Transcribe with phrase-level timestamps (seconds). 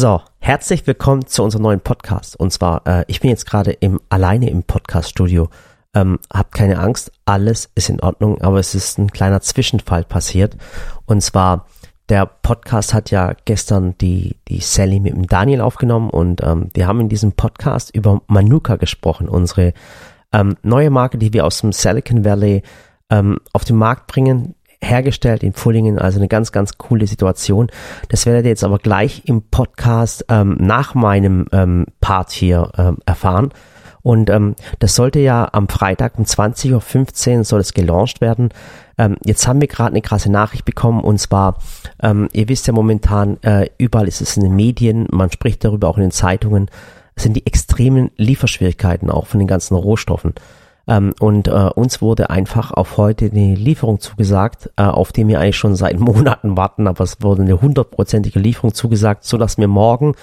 [0.00, 2.36] So, herzlich willkommen zu unserem neuen Podcast.
[2.38, 5.48] Und zwar, äh, ich bin jetzt gerade im alleine im Podcast-Studio.
[5.92, 10.56] Ähm, habt keine Angst, alles ist in Ordnung, aber es ist ein kleiner Zwischenfall passiert.
[11.06, 11.66] Und zwar,
[12.08, 16.86] der Podcast hat ja gestern die, die Sally mit dem Daniel aufgenommen und ähm, wir
[16.86, 19.72] haben in diesem Podcast über Manuka gesprochen, unsere
[20.32, 22.62] ähm, neue Marke, die wir aus dem Silicon Valley
[23.10, 27.68] ähm, auf den Markt bringen, hergestellt in Fullingen, also eine ganz, ganz coole Situation.
[28.08, 32.98] Das werdet ihr jetzt aber gleich im Podcast ähm, nach meinem ähm, Part hier ähm,
[33.04, 33.50] erfahren.
[34.02, 38.50] Und ähm, das sollte ja am Freitag um 20.15 Uhr soll es gelauncht werden.
[38.96, 41.58] Ähm, jetzt haben wir gerade eine krasse Nachricht bekommen und zwar,
[42.02, 45.88] ähm, ihr wisst ja momentan, äh, überall ist es in den Medien, man spricht darüber
[45.88, 46.70] auch in den Zeitungen,
[47.16, 50.34] sind die extremen Lieferschwierigkeiten auch von den ganzen Rohstoffen.
[50.88, 55.40] Ähm, und äh, uns wurde einfach auf heute eine Lieferung zugesagt, äh, auf die wir
[55.40, 59.68] eigentlich schon seit Monaten warten, aber es wurde eine hundertprozentige Lieferung zugesagt, so dass wir
[59.68, 60.14] morgen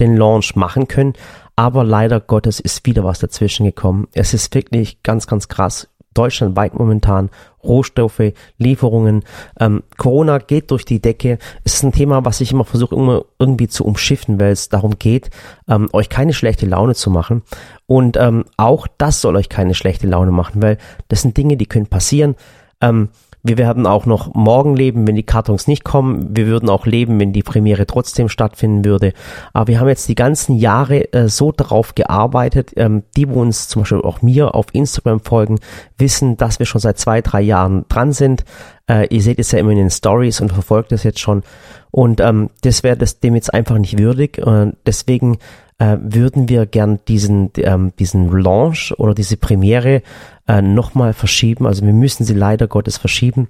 [0.00, 1.12] den Launch machen können.
[1.56, 4.08] Aber leider Gottes ist wieder was dazwischen gekommen.
[4.12, 7.30] Es ist wirklich ganz, ganz krass deutschlandweit momentan
[7.62, 9.24] Rohstoffe, Lieferungen.
[9.58, 11.38] Ähm, Corona geht durch die Decke.
[11.64, 14.98] Es ist ein Thema, was ich immer versuche, immer irgendwie zu umschiffen, weil es darum
[14.98, 15.30] geht,
[15.68, 17.42] ähm, euch keine schlechte Laune zu machen.
[17.86, 21.66] Und ähm, auch das soll euch keine schlechte Laune machen, weil das sind Dinge, die
[21.66, 22.36] können passieren.
[22.80, 23.08] Ähm,
[23.46, 26.34] wir werden auch noch morgen leben, wenn die Kartons nicht kommen.
[26.34, 29.12] Wir würden auch leben, wenn die Premiere trotzdem stattfinden würde.
[29.52, 32.72] Aber wir haben jetzt die ganzen Jahre äh, so darauf gearbeitet.
[32.76, 35.60] Ähm, die, wo uns zum Beispiel auch mir auf Instagram folgen,
[35.98, 38.46] wissen, dass wir schon seit zwei, drei Jahren dran sind.
[38.88, 41.42] Äh, ihr seht es ja immer in den Stories und verfolgt es jetzt schon.
[41.90, 44.38] Und ähm, das wäre das dem jetzt einfach nicht würdig.
[44.38, 45.36] Äh, deswegen
[45.78, 50.02] äh, würden wir gern diesen, ähm, diesen Launch oder diese Premiere
[50.46, 51.66] äh, nochmal verschieben.
[51.66, 53.48] Also wir müssen sie leider Gottes verschieben.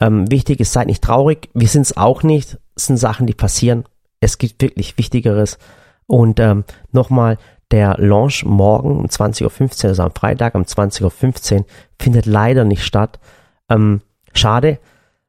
[0.00, 1.50] Ähm, wichtig ist, seid nicht traurig.
[1.54, 2.58] Wir sind es auch nicht.
[2.76, 3.84] Es sind Sachen, die passieren.
[4.20, 5.58] Es gibt wirklich Wichtigeres.
[6.06, 7.38] Und ähm, nochmal,
[7.70, 9.44] der Launch morgen um 20.15
[9.84, 11.66] Uhr, also am Freitag um 20.15 Uhr,
[11.98, 13.20] findet leider nicht statt.
[13.68, 14.00] Ähm,
[14.32, 14.78] schade.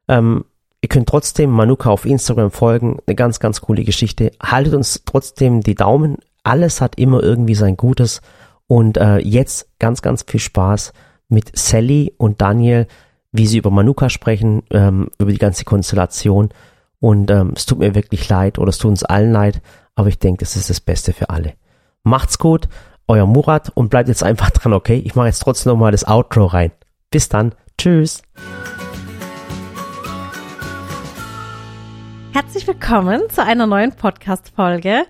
[0.08, 0.44] Ähm,
[0.80, 2.98] ihr könnt trotzdem Manuka auf Instagram folgen.
[3.06, 4.32] Eine ganz, ganz coole Geschichte.
[4.42, 6.16] Haltet uns trotzdem die Daumen.
[6.42, 8.20] Alles hat immer irgendwie sein Gutes.
[8.66, 10.92] Und äh, jetzt ganz, ganz viel Spaß
[11.28, 12.86] mit Sally und Daniel,
[13.32, 16.50] wie sie über Manuka sprechen, ähm, über die ganze Konstellation.
[17.00, 19.62] Und ähm, es tut mir wirklich leid oder es tut uns allen leid,
[19.94, 21.54] aber ich denke, das ist das Beste für alle.
[22.02, 22.68] Macht's gut,
[23.08, 25.02] euer Murat und bleibt jetzt einfach dran, okay?
[25.04, 26.72] Ich mache jetzt trotzdem nochmal das Outro rein.
[27.10, 27.54] Bis dann.
[27.78, 28.22] Tschüss.
[32.32, 35.04] Herzlich willkommen zu einer neuen Podcast-Folge.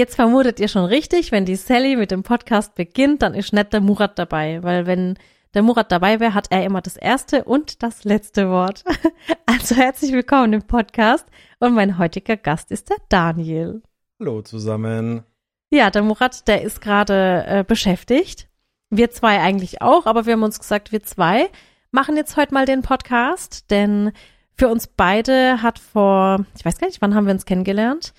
[0.00, 3.70] Jetzt vermutet ihr schon richtig, wenn die Sally mit dem Podcast beginnt, dann ist nicht
[3.74, 5.18] der Murat dabei, weil wenn
[5.52, 8.82] der Murat dabei wäre, hat er immer das erste und das letzte Wort.
[9.44, 11.26] Also herzlich willkommen im Podcast
[11.58, 13.82] und mein heutiger Gast ist der Daniel.
[14.18, 15.24] Hallo zusammen.
[15.68, 18.48] Ja, der Murat, der ist gerade äh, beschäftigt.
[18.88, 21.50] Wir zwei eigentlich auch, aber wir haben uns gesagt, wir zwei
[21.90, 24.12] machen jetzt heute mal den Podcast, denn
[24.54, 28.14] für uns beide hat vor, ich weiß gar nicht, wann haben wir uns kennengelernt?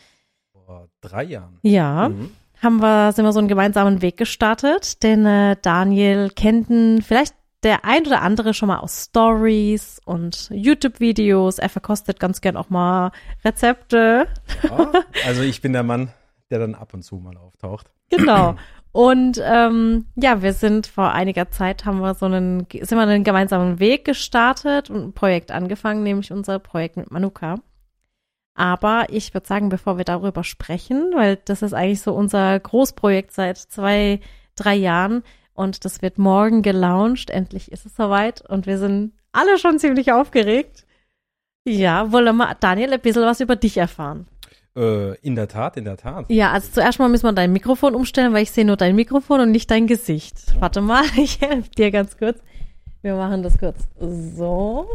[0.72, 1.60] Vor drei Jahren.
[1.64, 2.08] Ja.
[2.08, 2.32] Mhm.
[2.64, 6.68] Haben wir, sind wir so einen gemeinsamen Weg gestartet, denn äh, Daniel kennt
[7.04, 7.34] vielleicht
[7.64, 11.60] der ein oder andere schon mal aus Stories und YouTube-Videos.
[11.60, 13.12] Er verkostet ganz gern auch mal
[13.44, 14.28] Rezepte.
[14.64, 14.92] Ja,
[15.26, 16.14] also ich bin der Mann,
[16.50, 17.92] der dann ab und zu mal auftaucht.
[18.10, 18.56] Genau.
[18.94, 23.26] Und ähm, ja, wir sind vor einiger Zeit haben wir so einen, sind wir einen
[23.26, 27.56] gemeinsamen Weg gestartet und ein Projekt angefangen, nämlich unser Projekt mit Manuka.
[28.54, 33.32] Aber ich würde sagen, bevor wir darüber sprechen, weil das ist eigentlich so unser Großprojekt
[33.32, 34.20] seit zwei,
[34.56, 35.24] drei Jahren
[35.54, 37.30] und das wird morgen gelauncht.
[37.30, 40.86] Endlich ist es soweit und wir sind alle schon ziemlich aufgeregt.
[41.66, 44.28] Ja, wollen wir, Daniel, ein bisschen was über dich erfahren.
[44.76, 46.26] Äh, in der Tat, in der Tat.
[46.30, 49.42] Ja, also zuerst mal müssen wir dein Mikrofon umstellen, weil ich sehe nur dein Mikrofon
[49.42, 50.60] und nicht dein Gesicht.
[50.60, 52.40] Warte mal, ich helfe dir ganz kurz.
[53.02, 53.88] Wir machen das kurz.
[54.00, 54.88] So.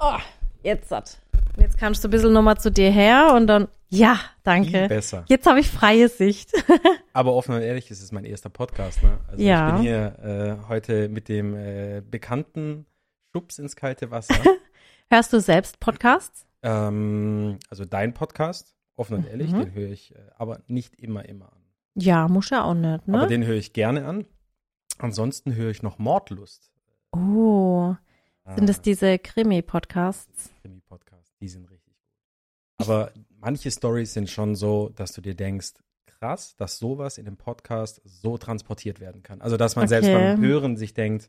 [0.00, 0.18] Oh,
[0.62, 1.21] jetzt satt.
[1.58, 3.68] Jetzt kannst du ein bisschen nochmal zu dir her und dann.
[3.88, 4.70] Ja, danke.
[4.70, 5.24] Viel besser.
[5.28, 6.50] Jetzt habe ich freie Sicht.
[7.12, 9.02] Aber offen und ehrlich, es ist mein erster Podcast.
[9.02, 9.18] Ne?
[9.28, 9.68] Also Ja.
[9.68, 12.86] ich bin hier äh, heute mit dem äh, bekannten
[13.34, 14.34] Schubs ins kalte Wasser.
[15.10, 16.46] Hörst du selbst Podcasts?
[16.62, 19.58] ähm, also dein Podcast, offen und ehrlich, Mhm.
[19.60, 21.60] den höre ich äh, aber nicht immer, immer an.
[21.94, 23.26] Ja, muss ja auch nicht, Aber ne?
[23.26, 24.24] den höre ich gerne an.
[24.98, 26.70] Ansonsten höre ich noch Mordlust.
[27.10, 27.94] Oh,
[28.56, 30.50] sind das Ah, diese Krimi-Podcasts?
[31.42, 32.06] Die sind richtig gut.
[32.78, 35.72] Aber manche Stories sind schon so, dass du dir denkst,
[36.06, 39.40] krass, dass sowas in dem Podcast so transportiert werden kann.
[39.42, 40.34] Also, dass man selbst Okay.
[40.34, 41.28] beim Hören sich denkt,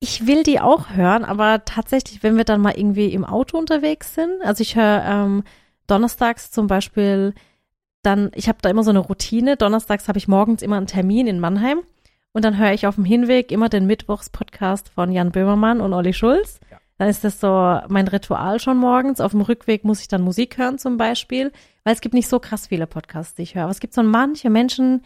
[0.00, 4.14] Ich will die auch hören, aber tatsächlich, wenn wir dann mal irgendwie im Auto unterwegs
[4.14, 5.44] sind, also ich höre ähm,
[5.86, 7.34] donnerstags zum Beispiel
[8.02, 9.56] dann, ich habe da immer so eine Routine.
[9.56, 11.82] Donnerstags habe ich morgens immer einen Termin in Mannheim
[12.32, 16.12] und dann höre ich auf dem Hinweg immer den Mittwochs-Podcast von Jan Böhmermann und Olli
[16.12, 16.58] Schulz.
[16.68, 16.78] Ja.
[16.98, 19.20] Dann ist das so mein Ritual schon morgens.
[19.20, 21.50] Auf dem Rückweg muss ich dann Musik hören zum Beispiel,
[21.84, 23.64] weil es gibt nicht so krass viele Podcasts, die ich höre.
[23.64, 25.02] Aber es gibt so manche Menschen,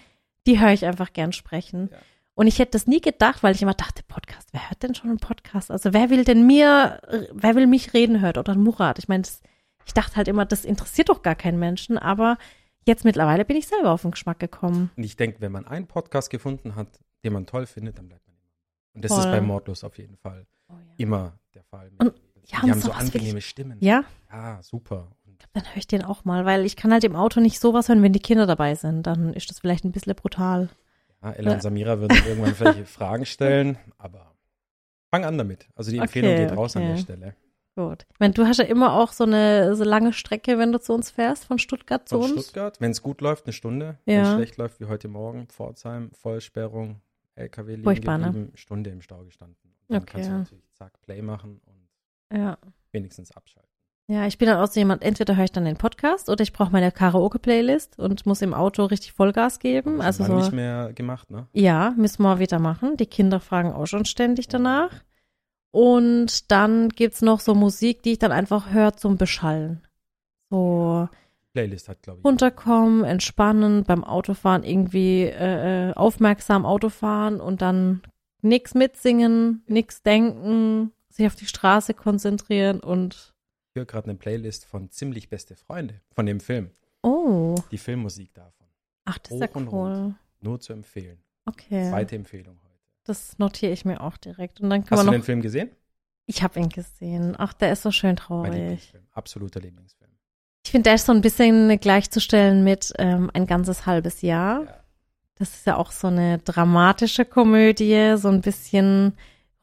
[0.47, 1.89] die höre ich einfach gern sprechen.
[1.93, 1.99] Ja.
[2.35, 5.09] Und ich hätte das nie gedacht, weil ich immer dachte, Podcast, wer hört denn schon
[5.09, 5.71] einen Podcast?
[5.71, 7.01] Also wer will denn mir,
[7.33, 8.99] wer will mich reden hört oder ein Murat?
[8.99, 9.41] Ich meine, das-
[9.87, 12.37] ich dachte halt immer, das interessiert doch gar keinen Menschen, aber
[12.85, 14.91] jetzt mittlerweile bin ich selber auf den Geschmack gekommen.
[14.97, 16.89] Und ich denke, wenn man einen Podcast gefunden hat,
[17.25, 18.53] den man toll findet, dann bleibt man immer.
[18.95, 19.21] Und das Voll.
[19.21, 20.47] ist bei Mordlos auf jeden Fall
[20.99, 21.91] immer der Fall.
[21.99, 22.15] Und-
[22.49, 23.77] die haben so angenehme Stimmen.
[23.81, 25.09] Ja, Ja, super.
[25.27, 27.89] Und dann höre ich den auch mal, weil ich kann halt im Auto nicht sowas
[27.89, 29.03] hören, wenn die Kinder dabei sind.
[29.05, 30.69] Dann ist das vielleicht ein bisschen brutal.
[31.25, 31.55] ja, Ella Ja.
[31.57, 34.33] und Samira würden irgendwann welche Fragen stellen, aber
[35.11, 35.69] fang an damit.
[35.75, 36.93] Also die Empfehlung Okay, geht raus an okay.
[36.93, 37.35] der Stelle.
[37.75, 38.07] Gut.
[38.13, 40.93] Ich meine, du hast ja immer auch so eine so lange Strecke, wenn du zu
[40.95, 42.45] uns fährst, von Stuttgart zu Von uns.
[42.45, 43.99] Stuttgart, wenn es gut läuft, eine Stunde.
[44.07, 44.23] Wenn Ja.
[44.31, 47.01] es schlecht läuft, wie heute Morgen, Pforzheim, Vollsperrung,
[47.37, 48.27] LKW liegen Furchtbar, ne?
[48.27, 49.57] geblieben, Stunde im Stau gestanden.
[49.65, 50.13] Und dann Okay.
[50.13, 52.59] kannst du natürlich zack, Play machen und Ja.
[52.93, 53.71] wenigstens abschalten.
[54.09, 56.53] Ja, ich bin dann auch so jemand, entweder höre ich dann den Podcast oder ich
[56.53, 59.97] brauche meine Karaoke-Playlist und muss im Auto richtig Vollgas geben.
[59.97, 61.49] Wir Also so, nicht mehr gemacht, ne?
[61.53, 62.97] ja, müssen wir wieder machen.
[62.97, 65.03] Die Kinder fragen auch schon ständig danach.
[65.73, 69.83] Und dann gibt's noch so Musik, die ich dann einfach höre zum Beschallen.
[70.51, 71.09] So
[71.57, 72.25] Playlist hat, glaube ich.
[72.27, 78.03] runterkommen, entspannen, beim Autofahren irgendwie äh, äh, aufmerksam Autofahren und dann
[78.43, 83.33] nix mitsingen, nix denken, sich auf die Straße konzentrieren und
[83.71, 86.71] Ich höre gerade eine Playlist von Ziemlich Beste Freunde, von dem Film.
[87.03, 88.67] oh, Die Filmmusik davon.
[89.07, 90.15] ach, das ist ja Hoch und cool.
[90.43, 91.19] Nur zu empfehlen.
[91.47, 91.89] Okay.
[91.89, 92.75] Zweite Empfehlung heute.
[93.05, 94.61] Das notiere ich mir auch direkt.
[94.61, 95.23] Und dann Hast du wir den.
[95.23, 95.71] Film gesehen?
[96.27, 97.35] Ich habe ihn gesehen.
[97.39, 98.53] Ach, der ist so schön Mein traurig.
[98.53, 99.05] Lieblingsfilm.
[99.13, 100.11] Absoluter Lieblingsfilm.
[100.67, 104.65] Ich finde, der ist so ein bisschen gleichzustellen mit ähm, ein ganzes halbes Jahr.
[104.65, 104.75] Ja.
[105.37, 109.13] Das ist ja auch so eine dramatische Komödie, so ein bisschen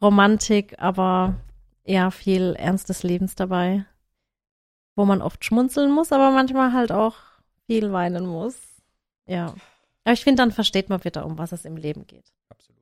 [0.02, 1.36] Romantik, aber
[1.84, 3.86] ja, viel Ernst des Lebens dabei.
[4.96, 7.16] Wo man oft schmunzeln muss, aber manchmal halt auch
[7.66, 8.56] viel weinen muss.
[9.28, 9.54] Ja.
[10.06, 12.32] Aber ich finde, dann versteht man wieder, um was es im Leben geht.
[12.48, 12.82] Absolut.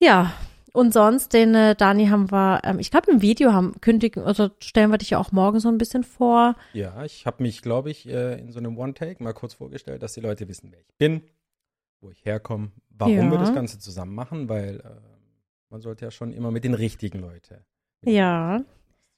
[0.00, 0.32] Ja,
[0.76, 4.50] und sonst, den äh, Dani haben wir, ähm, ich glaube im Video haben kündigen, also
[4.60, 6.54] stellen wir dich ja auch morgen so ein bisschen vor.
[6.72, 10.14] Ja, ich habe mich, glaube ich, äh, in so einem One-Take mal kurz vorgestellt, dass
[10.14, 11.22] die Leute wissen, wer ich bin,
[12.00, 13.30] wo ich herkomme, warum Ja.
[13.30, 14.82] wir das Ganze zusammen machen, weil äh,
[15.70, 17.64] man sollte ja schon immer mit den richtigen Leuten
[18.04, 18.62] Ja.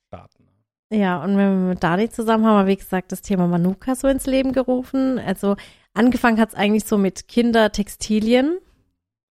[0.07, 0.45] starten.
[0.91, 4.09] Ja, und wenn wir mit Dani zusammen haben, wir, wie gesagt, das Thema Manuka so
[4.09, 5.19] ins Leben gerufen.
[5.19, 5.57] Also
[5.93, 8.59] angefangen hat es eigentlich so mit Kindertextilien.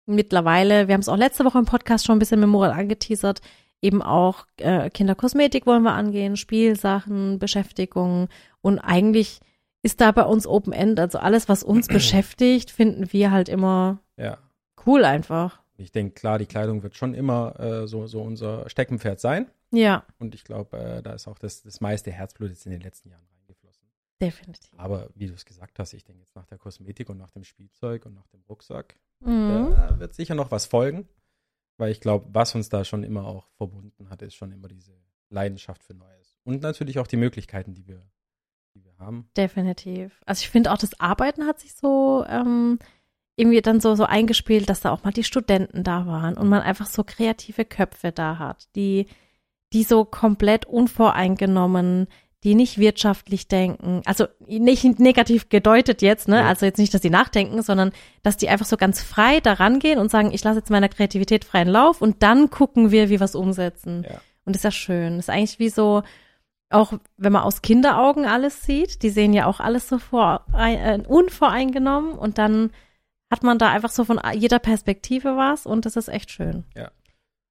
[0.05, 3.41] Mittlerweile, wir haben es auch letzte Woche im Podcast schon ein bisschen mit Moral angeteasert,
[3.81, 8.27] eben auch äh, Kinderkosmetik wollen wir angehen, Spielsachen, Beschäftigung
[8.61, 9.39] und eigentlich
[9.81, 13.99] ist da bei uns Open End, also alles, was uns beschäftigt, finden wir halt immer
[14.17, 14.37] Ja.
[14.85, 15.59] cool einfach.
[15.77, 19.47] Ich denke, klar, die Kleidung wird schon immer äh, so, so unser Steckenpferd sein.
[19.71, 22.81] Ja, Und ich glaube, äh, da ist auch das, das meiste Herzblut jetzt in den
[22.81, 23.23] letzten Jahren.
[24.25, 24.71] Definitiv.
[24.77, 27.43] Aber wie du es gesagt hast, ich denke jetzt nach der Kosmetik und nach dem
[27.43, 29.73] Spielzeug und nach dem Rucksack, Mhm.
[29.75, 31.07] da wird sicher noch was folgen.
[31.77, 34.93] Weil ich glaube, was uns da schon immer auch verbunden hat, ist schon immer diese
[35.29, 36.37] Leidenschaft für Neues.
[36.43, 38.05] Und natürlich auch die Möglichkeiten, die wir,
[38.75, 39.27] die wir haben.
[39.35, 40.21] Definitiv.
[40.25, 42.77] Also ich finde auch das Arbeiten hat sich so ähm,
[43.35, 46.61] irgendwie dann so, so eingespielt, dass da auch mal die Studenten da waren und man
[46.61, 49.07] einfach so kreative Köpfe da hat, die,
[49.73, 52.07] die so komplett unvoreingenommen,
[52.43, 56.39] die nicht wirtschaftlich denken, also nicht negativ gedeutet jetzt, ne?
[56.39, 56.47] Ja.
[56.47, 59.99] Also jetzt nicht, dass die nachdenken, sondern dass die einfach so ganz frei daran gehen
[59.99, 63.25] und sagen, ich lasse jetzt meiner Kreativität freien Lauf und dann gucken wir, wie wir
[63.25, 64.05] es umsetzen.
[64.09, 64.19] Ja.
[64.45, 65.15] Und das ist ja schön.
[65.15, 66.03] Das ist eigentlich wie so,
[66.69, 70.99] auch wenn man aus Kinderaugen alles sieht, die sehen ja auch alles so vor, äh,
[70.99, 72.71] unvoreingenommen und dann
[73.31, 76.65] hat man da einfach so von jeder Perspektive was und das ist echt schön.
[76.75, 76.91] Ja.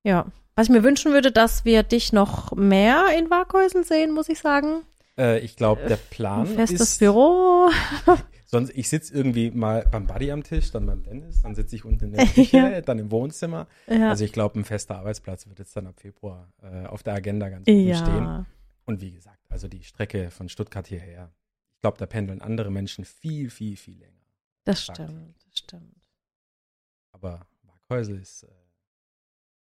[0.05, 0.27] Ja.
[0.55, 4.39] Was ich mir wünschen würde, dass wir dich noch mehr in Waghäusel sehen, muss ich
[4.41, 4.83] sagen.
[5.17, 7.71] Äh, ich glaube, der Ein Plan festes ist, Büro.
[8.47, 11.85] sonst ich sitze irgendwie mal beim Buddy am Tisch, dann beim Dennis, dann sitze ich
[11.87, 12.81] unten in der Küche, Ja.
[12.83, 13.67] dann im Wohnzimmer.
[13.87, 14.11] Ja.
[14.11, 17.49] Also ich glaube, ein fester Arbeitsplatz wird jetzt dann ab Februar äh, auf der Agenda
[17.49, 18.25] ganz oben stehen.
[18.25, 18.47] ja.
[18.85, 21.31] Und wie gesagt, also die Strecke von Stuttgart hierher,
[21.75, 24.13] ich glaube, da pendeln andere Menschen viel, viel, viel länger.
[24.65, 25.97] Das stimmt, das stimmt.
[27.13, 27.47] Aber
[27.89, 28.49] Waghäusel ist äh,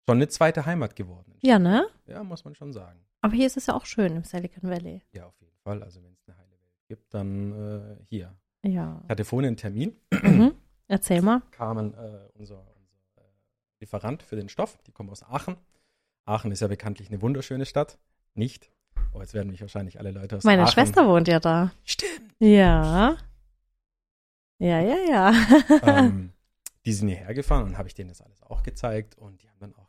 [0.10, 1.36] schon eine zweite Heimat geworden.
[1.42, 1.88] Ja, ne?
[2.08, 3.00] Ja, muss man schon sagen.
[3.22, 5.02] Aber hier ist es ja auch schön im Silicon Valley.
[5.12, 5.84] Ja, auf jeden Fall.
[5.84, 7.52] Also wenn es eine heile Welt gibt, dann
[8.00, 8.36] äh, hier.
[8.64, 9.00] Ja.
[9.04, 10.54] Ich hatte vorhin einen Termin, Mhm.
[10.88, 11.42] Erzähl mal.
[11.52, 11.98] kamen äh,
[12.34, 13.22] unser, unser äh,
[13.80, 15.56] Lieferant für den Stoff, die kommen aus Aachen.
[16.26, 18.00] Aachen ist ja bekanntlich eine wunderschöne Stadt.
[18.34, 18.72] Nicht.
[19.14, 21.72] Oh, jetzt werden mich wahrscheinlich alle Leute aus Meine Aachen- Schwester wohnt ja da.
[21.84, 22.34] Stimmt.
[22.40, 23.18] Ja.
[24.60, 25.34] Ja, ja, ja.
[25.84, 26.32] ähm,
[26.86, 29.60] die sind hierher gefahren und habe ich denen das alles auch gezeigt und die haben
[29.60, 29.89] dann auch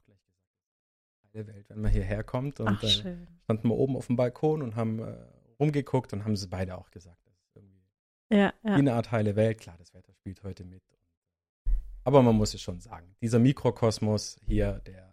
[1.35, 3.27] heile Welt, wenn man hierher kommt und Ach, schön.
[3.45, 5.15] standen wir oben auf dem Balkon und haben äh,
[5.59, 7.81] rumgeguckt und haben sie beide auch gesagt, das ist irgendwie
[8.33, 8.75] Ja, ja.
[8.75, 9.59] eine Art heile Welt.
[9.61, 10.83] Klar, das Wetter spielt heute mit.
[12.05, 15.09] Aber man muss es schon sagen, dieser Mikrokosmos hier, der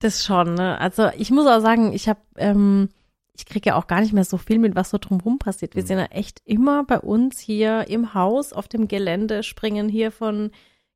[0.00, 0.78] Das schon, ne?
[0.80, 2.88] Also ich muss auch sagen, ich habe, ähm,
[3.34, 5.74] ich kriege ja auch gar nicht mehr so viel mit, was so drumherum passiert.
[5.74, 5.86] Wir Mhm.
[5.86, 10.50] sind ja echt immer bei uns hier im Haus, auf dem Gelände, springen hier von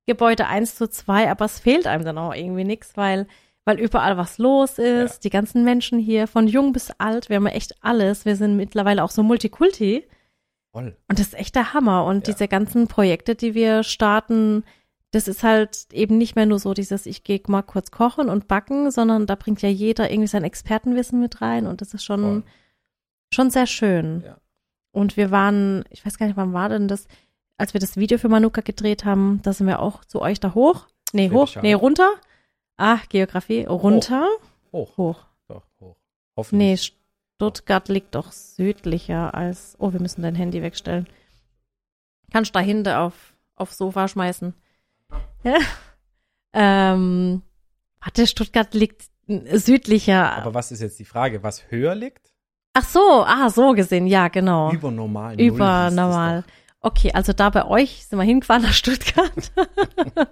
[0.07, 3.27] Gebäude 1 zu 2, aber es fehlt einem dann auch irgendwie nichts, weil,
[3.71, 5.21] weil überall was los ist, Ja.
[5.25, 8.25] die ganzen Menschen hier, von jung bis alt, wir haben ja echt alles.
[8.25, 10.05] Wir sind mittlerweile auch so Multikulti.
[10.73, 10.97] voll.
[11.09, 12.05] Und das ist echt der Hammer.
[12.05, 12.33] Und Ja.
[12.33, 14.63] diese ganzen Projekte, die wir starten,
[15.13, 18.47] das ist halt eben nicht mehr nur so dieses, ich gehe mal kurz kochen und
[18.47, 22.21] backen, sondern da bringt ja jeder irgendwie sein Expertenwissen mit rein und das ist schon,
[22.23, 22.43] voll.
[23.35, 24.23] schon sehr schön.
[24.25, 24.37] Ja.
[24.93, 27.07] Und wir waren, ich weiß gar nicht, wann war denn das,
[27.57, 30.55] als wir das Video für Manuka gedreht haben, da sind wir auch zu euch da
[30.55, 30.87] hoch.
[31.13, 32.11] Nee, hoch, nee, runter.
[32.83, 34.27] Ach, Geografie, runter,
[34.73, 35.25] Hoch, hoch.
[35.49, 35.97] doch, hoch.
[35.97, 36.97] Nee, Hoffentlich.
[37.37, 39.77] Stuttgart liegt doch südlicher als.
[39.79, 41.07] Oh, wir müssen dein Handy wegstellen.
[42.33, 44.55] Kannst dahinter auf aufs Sofa schmeißen.
[45.45, 45.59] Ja.
[46.55, 47.43] Ähm,
[48.01, 50.33] warte, Stuttgart liegt südlicher.
[50.39, 51.43] Aber was ist jetzt die Frage?
[51.43, 52.33] Was höher liegt?
[52.73, 54.73] Ach so, ah, so gesehen, ja, genau.
[54.73, 55.39] Über normal.
[55.39, 56.45] Über normal.
[56.83, 59.53] Okay, also da bei euch sind wir hingefahren nach Stuttgart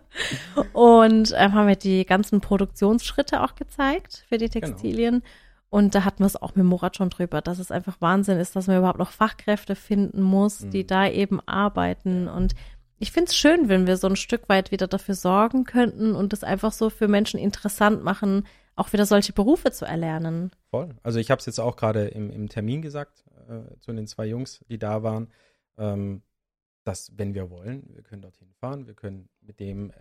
[0.72, 4.66] und ähm, haben wir die ganzen Produktionsschritte auch gezeigt für die Genau.
[4.68, 5.22] Textilien.
[5.70, 8.56] Und da hatten wir es auch mit Murat schon drüber, dass es einfach Wahnsinn ist,
[8.56, 10.86] dass man überhaupt noch Fachkräfte finden muss, die Mhm.
[10.86, 12.26] da eben arbeiten.
[12.28, 12.54] Und
[12.98, 16.32] ich finde es schön, wenn wir so ein Stück weit wieder dafür sorgen könnten und
[16.32, 20.52] es einfach so für Menschen interessant machen, auch wieder solche Berufe zu erlernen.
[20.70, 20.94] Voll.
[21.02, 24.24] Also ich habe es jetzt auch gerade im, im Termin gesagt äh, zu den zwei
[24.24, 25.28] Jungs, die da waren,
[25.76, 26.22] ähm,
[26.84, 29.94] dass wenn wir wollen, wir können dorthin fahren, wir können mit dem äh,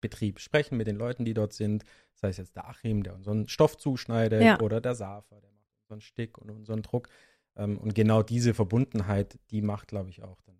[0.00, 3.48] Betrieb sprechen, mit den Leuten, die dort sind, sei es jetzt der Achim, der unseren
[3.48, 4.60] Stoff zuschneidet, Ja.
[4.60, 7.08] oder der Safer, der macht unseren Stick und unseren Druck.
[7.56, 10.56] Ähm, und genau diese Verbundenheit, die macht, glaube ich, auch dann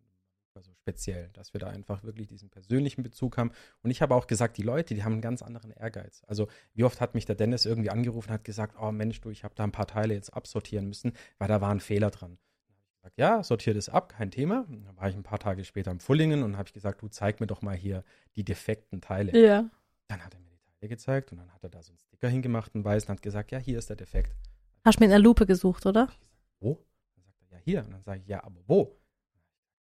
[0.63, 3.51] so speziell, dass wir da einfach wirklich diesen persönlichen Bezug haben.
[3.83, 6.23] Und ich habe auch gesagt, die Leute, die haben einen ganz anderen Ehrgeiz.
[6.27, 9.31] Also wie oft hat mich der Dennis irgendwie angerufen und hat gesagt, oh Mensch, du,
[9.31, 12.37] ich habe da ein paar Teile jetzt absortieren müssen, weil da war ein Fehler dran.
[13.01, 14.67] Gesagt, ja, sortiert es ab, kein Thema.
[14.69, 17.09] Und Dann war ich ein paar Tage später im Fullingen und habe ich gesagt, du
[17.09, 18.05] zeig mir doch mal hier
[18.37, 19.33] die defekten Teile.
[19.39, 19.71] Ja.
[20.09, 22.29] Dann hat er mir die Teile gezeigt und dann hat er da so einen Sticker
[22.29, 24.37] hingemacht, einen weißen, und hat gesagt, ja, hier ist der Defekt.
[24.85, 26.11] Hast du mit einer Lupe gesucht, oder?
[26.59, 26.79] Wo?
[27.15, 27.85] Dann sagt er, ja, hier.
[27.85, 28.99] Und dann sage ich, ja, aber wo?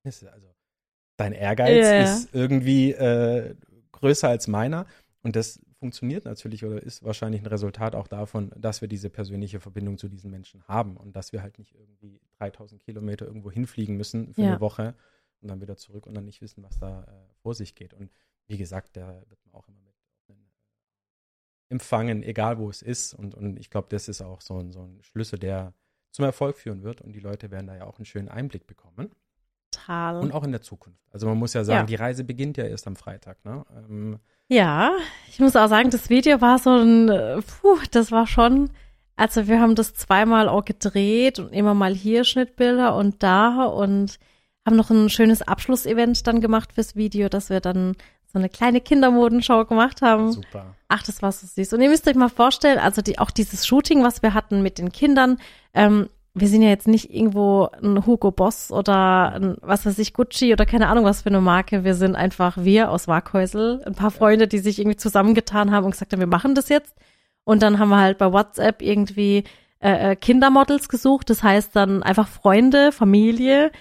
[0.04, 0.54] Das Also,
[1.18, 2.04] dein Ehrgeiz ja.
[2.04, 3.56] ist irgendwie äh,
[3.92, 4.86] größer als meiner.
[5.24, 9.60] Und das funktioniert natürlich oder ist wahrscheinlich ein Resultat auch davon, dass wir diese persönliche
[9.60, 13.96] Verbindung zu diesen Menschen haben und dass wir halt nicht irgendwie 3000 Kilometer irgendwo hinfliegen
[13.98, 14.48] müssen für Ja.
[14.52, 14.96] eine Woche
[15.42, 17.94] und dann wieder zurück und dann nicht wissen, was da äh, vor sich geht.
[17.94, 18.12] Und
[18.48, 19.96] wie gesagt, da wird man auch immer mit
[20.30, 20.34] äh,
[21.70, 23.14] empfangen, egal wo es ist.
[23.14, 25.74] Und, und ich glaube, das ist auch so ein, so ein Schlüssel, der
[26.12, 29.12] zum Erfolg führen wird und die Leute werden da ja auch einen schönen Einblick bekommen.
[29.72, 30.20] Total.
[30.20, 31.08] Und auch in der Zukunft.
[31.12, 31.86] Also man muss ja sagen, Ja.
[31.86, 33.46] die Reise beginnt ja erst am Freitag.
[33.46, 33.64] Ne?
[33.76, 34.20] Ähm,
[34.50, 34.92] Ja,
[35.30, 38.72] ich muss auch sagen, das Video war so ein, äh, puh, das war schon,
[39.16, 44.18] also wir haben das zweimal auch gedreht und immer mal hier Schnittbilder und da und
[44.66, 47.96] haben noch ein schönes Abschlussevent dann gemacht fürs Video, dass wir dann
[48.32, 50.32] so eine kleine Kindermodenshow gemacht haben.
[50.32, 50.76] super.
[50.88, 51.74] Ach, das war so süß.
[51.74, 54.80] Und ihr müsst euch mal vorstellen, also die, auch dieses Shooting, was wir hatten mit
[54.80, 55.40] den Kindern,
[55.74, 60.14] ähm, wir sind ja jetzt nicht irgendwo ein Hugo Boss oder ein, was weiß ich,
[60.14, 61.84] Gucci oder keine Ahnung was für eine Marke.
[61.84, 65.92] Wir sind einfach wir aus Waghäusel, ein paar Freunde, die sich irgendwie zusammengetan haben und
[65.92, 66.96] gesagt haben, wir machen das jetzt.
[67.44, 69.44] Und dann haben wir halt bei WhatsApp irgendwie
[69.80, 71.30] äh, äh, Kindermodels gesucht.
[71.30, 73.72] Das heißt dann einfach Freunde, Familie.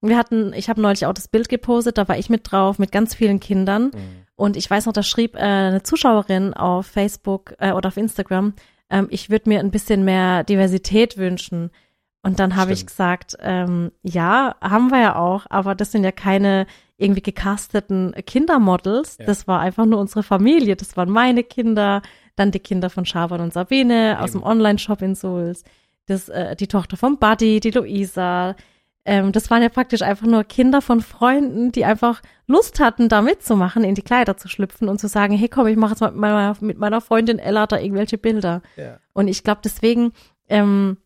[0.00, 2.92] Wir hatten, ich habe neulich auch das Bild gepostet, da war ich mit drauf, mit
[2.92, 3.86] ganz vielen Kindern.
[3.86, 4.24] Mhm.
[4.36, 8.54] Und ich weiß noch, da schrieb äh, eine Zuschauerin auf Facebook äh, oder auf Instagram,
[8.90, 11.70] ähm, ich würde mir ein bisschen mehr Diversität wünschen.
[12.22, 16.12] Und dann habe ich gesagt, ähm, ja, haben wir ja auch, aber das sind ja
[16.12, 19.18] keine irgendwie gecasteten Kindermodels.
[19.18, 19.26] Ja.
[19.26, 20.74] Das war einfach nur unsere Familie.
[20.76, 22.02] Das waren meine Kinder,
[22.34, 24.50] dann die Kinder von Schaban und Sabine aus dem Eben.
[24.50, 25.62] Online-Shop in Souls,
[26.06, 28.56] das, äh, die Tochter von Buddy, die Luisa.
[29.04, 33.22] Ähm, das waren ja praktisch einfach nur Kinder von Freunden, die einfach Lust hatten, da
[33.22, 36.10] mitzumachen, in die Kleider zu schlüpfen und zu sagen, hey komm, ich mache jetzt mal
[36.10, 38.60] mit meiner, mit meiner Freundin Ella da irgendwelche Bilder.
[38.76, 38.98] Ja.
[39.12, 40.12] Und ich glaube, deswegen,
[40.48, 40.98] ähm,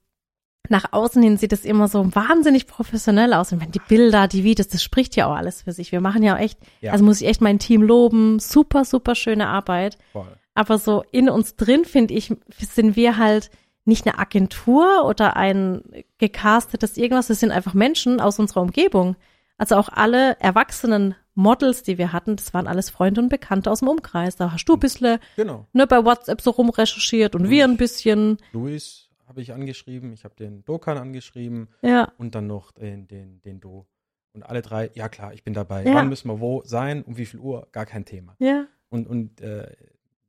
[0.68, 3.52] nach außen hin sieht es immer so wahnsinnig professionell aus.
[3.52, 5.92] Und wenn die Bilder, die Videos, das spricht ja auch alles für sich.
[5.92, 6.92] Wir machen ja auch echt, Ja.
[6.92, 8.38] also muss ich echt mein Team loben.
[8.38, 9.98] Super, super schöne Arbeit.
[10.12, 10.26] Voll.
[10.54, 13.50] Aber so in uns drin, finde ich, sind wir halt
[13.84, 15.82] nicht eine Agentur oder ein
[16.18, 19.16] gecastetes irgendwas, das sind einfach Menschen aus unserer Umgebung.
[19.58, 23.78] Also auch alle erwachsenen Models, die wir hatten, das waren alles Freunde und Bekannte aus
[23.80, 24.36] dem Umkreis.
[24.36, 25.66] Da hast du ein bisschen Genau.
[25.72, 28.38] ne, bei WhatsApp so rumrecherchiert und wir ein bisschen.
[28.52, 29.01] Luis
[29.32, 33.60] habe ich angeschrieben, ich habe den Dokan angeschrieben Ja, und dann noch den, den, den
[33.60, 33.86] Do.
[34.34, 35.84] Und alle drei, ja klar, ich bin dabei.
[35.84, 35.94] Ja.
[35.94, 37.02] Wann müssen wir wo sein?
[37.02, 37.66] Um wie viel Uhr?
[37.72, 38.36] Gar kein Thema.
[38.38, 39.74] ja, Und, und äh,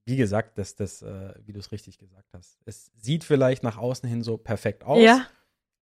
[0.05, 3.77] wie gesagt, das, das, äh, wie du es richtig gesagt hast, es sieht vielleicht nach
[3.77, 5.03] außen hin so perfekt aus.
[5.03, 5.27] ja.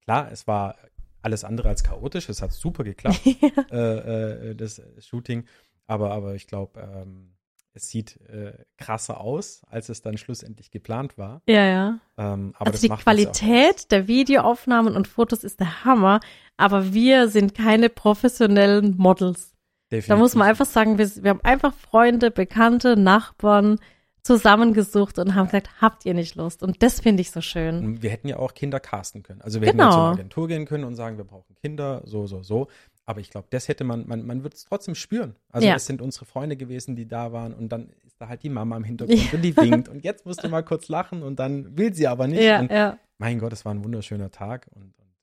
[0.04, 0.78] Klar, es war
[1.22, 3.22] alles andere als chaotisch, es hat super geklappt,
[3.72, 5.46] äh, äh, das Shooting,
[5.86, 7.36] aber, aber ich glaube, ähm,
[7.74, 11.42] es sieht äh, krasser aus, als es dann schlussendlich geplant war.
[11.48, 12.00] Ja, ja.
[12.18, 16.20] Ähm, aber also die Qualität der Videoaufnahmen und Fotos ist der Hammer,
[16.58, 19.54] aber wir sind keine professionellen Models.
[19.92, 20.08] Definitiv.
[20.08, 23.80] Da muss man einfach sagen, wir, wir haben einfach Freunde, Bekannte, Nachbarn
[24.24, 26.62] zusammengesucht und haben gesagt, habt ihr nicht Lust?
[26.62, 28.02] Und das finde ich so schön.
[28.02, 29.42] Wir hätten ja auch Kinder casten können.
[29.42, 29.84] Also wir Genau.
[29.84, 32.68] hätten ja zu einer Agentur gehen können und sagen, wir brauchen Kinder, so, so, so.
[33.12, 35.36] Aber ich glaube, das hätte man, man, man wird es trotzdem spüren.
[35.50, 35.76] Also Ja.
[35.76, 38.78] es sind unsere Freunde gewesen, die da waren und dann ist da halt die Mama
[38.78, 41.94] im Hintergrund und die winkt und jetzt musst du mal kurz lachen und dann will
[41.94, 42.42] sie aber nicht.
[42.42, 42.98] Ja, ja.
[43.18, 45.14] mein Gott, es war ein wunderschöner Tag und, und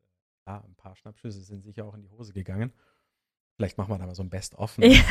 [0.47, 2.73] ja, ein paar Schnappschüsse sind sicher auch in die Hose gegangen.
[3.57, 4.77] Vielleicht machen wir da mal so ein Best-of.
[4.77, 4.89] ne?
[4.89, 5.03] Ja,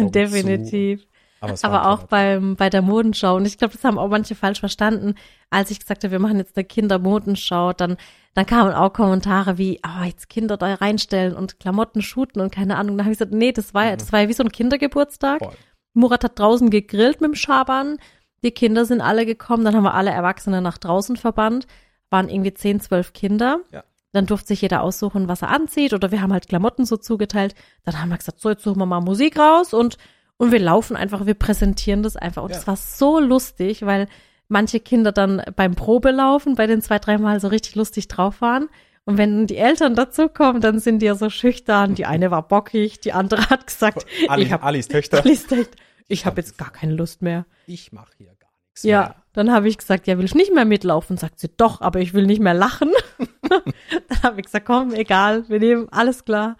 [0.10, 1.06] Definitiv.
[1.44, 3.36] Aber, Aber auch beim, bei der Modenschau.
[3.36, 5.14] Und ich glaube, das haben auch manche falsch verstanden.
[5.50, 7.96] Als ich gesagt habe, wir machen jetzt eine Kindermodenschau, dann,
[8.34, 12.76] dann kamen auch Kommentare wie, ah, jetzt Kinder da reinstellen und Klamotten shooten und keine
[12.76, 12.96] Ahnung.
[12.98, 13.98] Da habe ich gesagt, nee, das war ja, Mhm.
[13.98, 15.38] das war ja wie so ein Kindergeburtstag.
[15.40, 15.52] Voll.
[15.94, 17.98] Murat hat draußen gegrillt mit dem Schaban.
[18.42, 19.64] Die Kinder sind alle gekommen.
[19.64, 21.66] Dann haben wir alle Erwachsene nach draußen verbannt.
[22.10, 23.60] Waren irgendwie 10, 12 Kinder.
[23.72, 23.84] Ja.
[24.12, 25.92] Dann durfte sich jeder aussuchen, was er anzieht.
[25.94, 27.54] Oder wir haben halt Klamotten so zugeteilt.
[27.84, 29.96] Dann haben wir gesagt, so, jetzt suchen wir mal Musik raus und,
[30.36, 32.42] und wir laufen einfach, wir präsentieren das einfach.
[32.42, 32.56] Und Ja.
[32.56, 34.08] das war so lustig, weil
[34.48, 38.68] manche Kinder dann beim Probelaufen bei den zwei, dreimal so richtig lustig drauf waren.
[39.06, 41.94] Und wenn die Eltern dazukommen, dann sind die ja so schüchtern.
[41.94, 45.22] Die eine war bockig, die andere hat gesagt, Ali, ich hab Alis Töchter.
[45.24, 45.76] Alice denkt,
[46.08, 47.44] ich habe jetzt gar keine Lust mehr.
[47.66, 49.14] Ich mache hier gar nichts Ja, mehr.
[49.34, 51.16] dann habe ich gesagt, ja, will ich nicht mehr mitlaufen?
[51.18, 52.90] Sagt sie, doch, aber ich will nicht mehr lachen.
[53.48, 56.56] dann habe ich gesagt, komm, egal, wir nehmen alles klar.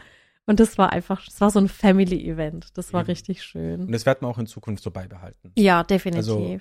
[0.47, 2.77] Und das war einfach, das war so ein Family-Event.
[2.77, 3.07] Das war Eben.
[3.11, 3.83] richtig schön.
[3.83, 5.53] Und das werden wir auch in Zukunft so beibehalten.
[5.57, 6.17] Ja, definitiv.
[6.19, 6.61] Also,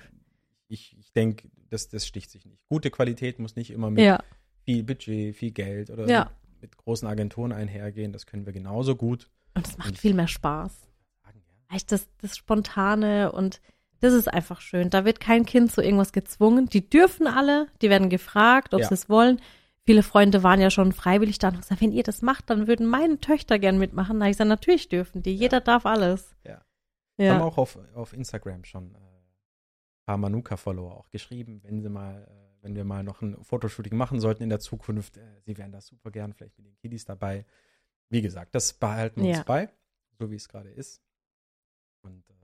[0.68, 2.66] Ich, ich denke, das, das sticht sich nicht.
[2.68, 4.22] Gute Qualität muss nicht immer mit ja,
[4.64, 6.30] viel Budget, viel Geld oder Ja.
[6.52, 8.12] mit, mit großen Agenturen einhergehen.
[8.12, 10.72] Das können wir genauso gut und es macht viel mehr Spaß.
[11.70, 13.60] Echt das, das Spontane und
[14.00, 14.90] das ist einfach schön.
[14.90, 16.66] Da wird kein Kind zu irgendwas gezwungen.
[16.68, 18.88] Die dürfen alle, die werden gefragt, ob Ja.
[18.88, 19.40] sie es wollen.
[19.86, 22.66] Viele Freunde waren ja schon freiwillig da und haben gesagt, wenn ihr das macht, dann
[22.66, 24.18] würden meine Töchter gern mitmachen.
[24.18, 25.34] Da habe ich gesagt, natürlich dürfen die.
[25.34, 26.34] Jeder darf alles.
[26.44, 26.64] Ja.
[27.16, 27.44] Wir haben Ja.
[27.44, 32.62] auch auf, auf Instagram schon äh, ein paar Manuka-Follower auch geschrieben, wenn sie mal, äh,
[32.62, 35.80] wenn wir mal noch ein Fotoshooting machen sollten in der Zukunft, äh, sie wären da
[35.82, 37.44] super gern, vielleicht mit den Kiddies dabei.
[38.08, 39.36] Wie gesagt, das behalten wir Ja.
[39.38, 39.68] uns bei,
[40.18, 41.02] so wie es gerade ist.
[42.02, 42.34] Und äh,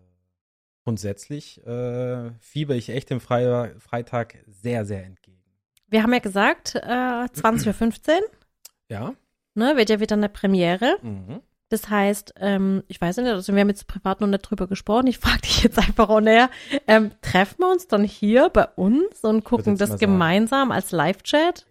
[0.85, 5.40] grundsätzlich äh, fieber ich echt dem Fre Freitag sehr, sehr entgegen.
[5.91, 8.21] Wir haben ja gesagt, äh, 20.15 Uhr,
[8.89, 9.15] Ja.
[9.55, 10.97] ne, wird ja wieder eine Premiere.
[11.03, 11.41] Mhm.
[11.69, 15.07] Das heißt, ähm, ich weiß nicht, also wir haben jetzt privat noch nicht drüber gesprochen.
[15.07, 16.51] Ich frage dich jetzt einfach auch näher.
[16.87, 20.13] Ähm, treffen wir uns dann hier bei uns und gucken jetzt das mal sagen.
[20.13, 21.67] gemeinsam als Live-Chat?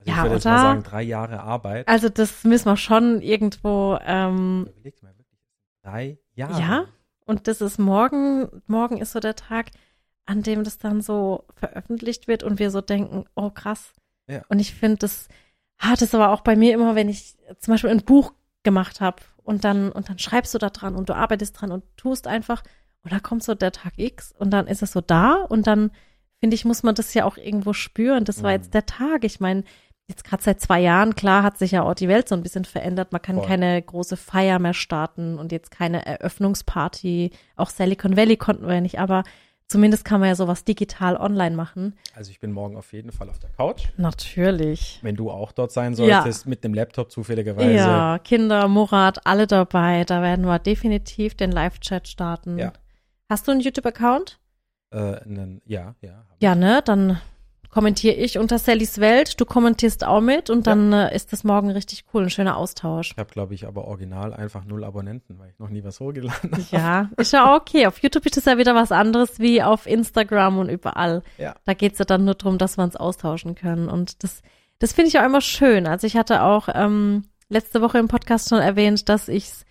[0.00, 0.54] Also Ja, ich würde jetzt oder?
[0.54, 1.86] mal sagen, drei Jahre Arbeit.
[1.88, 5.40] Also das müssen wir schon irgendwo, ähm, Überleg mal wirklich.
[5.82, 6.60] Drei Jahre.
[6.60, 6.84] ja.
[7.24, 9.70] Und das ist morgen, morgen ist so der Tag,
[10.26, 13.92] an dem das dann so veröffentlicht wird und wir so denken, oh krass.
[14.28, 14.42] Ja.
[14.48, 15.28] Und ich finde, das
[15.78, 18.32] hat es aber auch bei mir immer, wenn ich zum Beispiel ein Buch
[18.64, 21.84] gemacht habe und dann, und dann schreibst du da dran und du arbeitest dran und
[21.96, 22.62] tust einfach
[23.04, 25.90] und dann kommt so der Tag X und dann ist es so da und dann
[26.40, 28.24] finde ich, muss man das ja auch irgendwo spüren.
[28.24, 28.56] Das war Mhm.
[28.56, 29.22] jetzt der Tag.
[29.24, 29.62] Ich meine,
[30.08, 32.64] jetzt gerade seit zwei Jahren, klar, hat sich ja auch die Welt so ein bisschen
[32.64, 33.12] verändert.
[33.12, 33.46] Man kann Voll.
[33.46, 37.30] keine große Feier mehr starten und jetzt keine Eröffnungsparty.
[37.56, 39.22] Auch Silicon Valley konnten wir ja nicht, aber
[39.68, 41.94] zumindest kann man ja sowas digital online machen.
[42.14, 43.88] Also ich bin morgen auf jeden Fall auf der Couch.
[43.96, 44.98] Natürlich.
[45.02, 46.22] Wenn du auch dort sein Ja.
[46.22, 47.74] solltest, mit dem Laptop zufälligerweise.
[47.74, 50.04] Ja, Kinder, Murat, alle dabei.
[50.04, 52.58] Da werden wir definitiv den Live-Chat starten.
[52.58, 52.72] Ja.
[53.28, 54.38] Hast du einen YouTube-Account?
[54.92, 55.16] Äh,
[55.64, 56.24] ja, ja.
[56.40, 56.80] Ja, ne?
[56.84, 57.20] Dann
[57.76, 59.38] kommentiere ich unter Sallys Welt.
[59.38, 62.22] Du kommentierst auch mit und dann äh, ist das morgen richtig cool.
[62.22, 63.10] Ein schöner Austausch.
[63.10, 66.52] Ich habe, glaube ich, aber original einfach null Abonnenten, weil ich noch nie was hochgeladen
[66.52, 66.64] habe.
[66.70, 67.86] Ja, ist ja okay.
[67.86, 71.22] Auf YouTube ist das ja wieder was anderes wie auf Instagram und überall.
[71.36, 71.54] Ja.
[71.66, 73.90] Da geht's ja dann nur darum, dass wir uns austauschen können.
[73.90, 74.40] Und das,
[74.78, 75.86] das finde ich auch immer schön.
[75.86, 79.66] Also ich hatte auch ähm, letzte Woche im Podcast schon erwähnt, dass ich's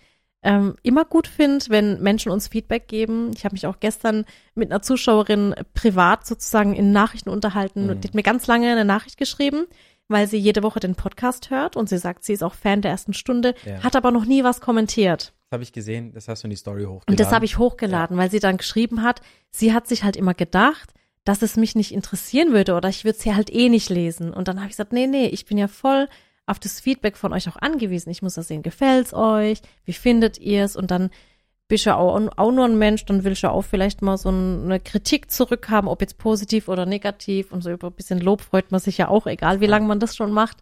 [0.46, 3.32] ähm, immer gut finde, wenn Menschen uns Feedback geben.
[3.34, 7.88] Ich habe mich auch gestern mit einer Zuschauerin privat sozusagen in Nachrichten unterhalten.
[7.88, 8.00] Mhm.
[8.00, 9.66] Die hat mir ganz lange eine Nachricht geschrieben,
[10.08, 12.92] weil sie jede Woche den Podcast hört und sie sagt, sie ist auch Fan der
[12.92, 13.82] ersten Stunde, Ja.
[13.82, 15.32] hat aber noch nie was kommentiert.
[15.50, 17.12] Das habe ich gesehen, das hast du in die Story hochgeladen.
[17.12, 20.34] Und das habe ich hochgeladen, weil sie dann geschrieben hat, sie hat sich halt immer
[20.34, 20.90] gedacht,
[21.24, 24.32] dass es mich nicht interessieren würde oder ich würde sie halt eh nicht lesen.
[24.32, 26.08] Und dann habe ich gesagt, nee, nee, ich bin ja voll
[26.46, 28.10] auf das Feedback von euch auch angewiesen.
[28.10, 29.60] Ich muss ja sehen, gefällt's euch?
[29.84, 30.76] Wie findet ihr es?
[30.76, 31.10] Und dann
[31.68, 34.28] bist du ja auch, auch nur ein Mensch, dann willst du auch vielleicht mal so
[34.28, 37.50] eine Kritik zurückhaben, ob jetzt positiv oder negativ.
[37.50, 39.98] Und so über ein bisschen Lob freut man sich ja auch, egal wie lange man
[39.98, 40.58] das schon macht.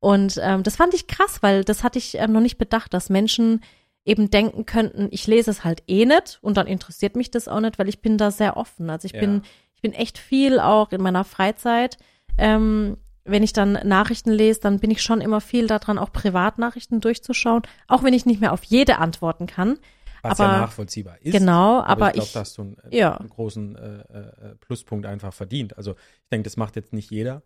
[0.00, 3.10] Und ähm, das fand ich krass, weil das hatte ich ähm, noch nicht bedacht, dass
[3.10, 3.62] Menschen
[4.04, 7.60] eben denken könnten, ich lese es halt eh nicht und dann interessiert mich das auch
[7.60, 8.88] nicht, weil ich bin da sehr offen.
[8.88, 9.20] Also ich Ja.
[9.20, 9.42] bin,
[9.74, 11.98] ich bin echt viel auch in meiner Freizeit.
[12.38, 17.00] Ähm, wenn ich dann Nachrichten lese, dann bin ich schon immer viel daran, auch Privatnachrichten
[17.00, 19.78] durchzuschauen, auch wenn ich nicht mehr auf jede antworten kann.
[20.22, 21.32] Was aber- ja nachvollziehbar ist.
[21.32, 23.16] genau, aber, aber ich glaube, ich- da hast du einen, äh, ja.
[23.16, 25.76] einen großen äh, äh, Pluspunkt einfach verdient.
[25.76, 27.42] Also ich denke, das macht jetzt nicht jeder,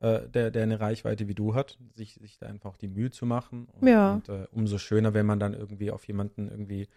[0.00, 3.10] äh, der, der eine Reichweite wie du hat, sich, sich da einfach auch die Mühe
[3.10, 3.66] zu machen.
[3.66, 4.14] Und, Ja.
[4.14, 6.88] und äh, umso schöner, wenn man dann irgendwie auf jemanden irgendwie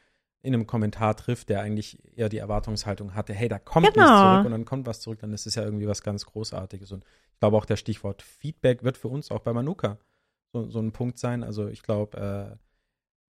[0.45, 4.21] in einem Kommentar trifft, der eigentlich eher die Erwartungshaltung hatte, hey, da kommt nichts Genau.
[4.21, 6.91] zurück und dann kommt was zurück, dann ist es ja irgendwie was ganz Großartiges.
[6.91, 7.03] Und
[7.33, 9.97] ich glaube auch, der Stichwort Feedback wird für uns auch bei Manuka
[10.53, 11.43] so, so ein Punkt sein.
[11.43, 12.57] Also ich glaube,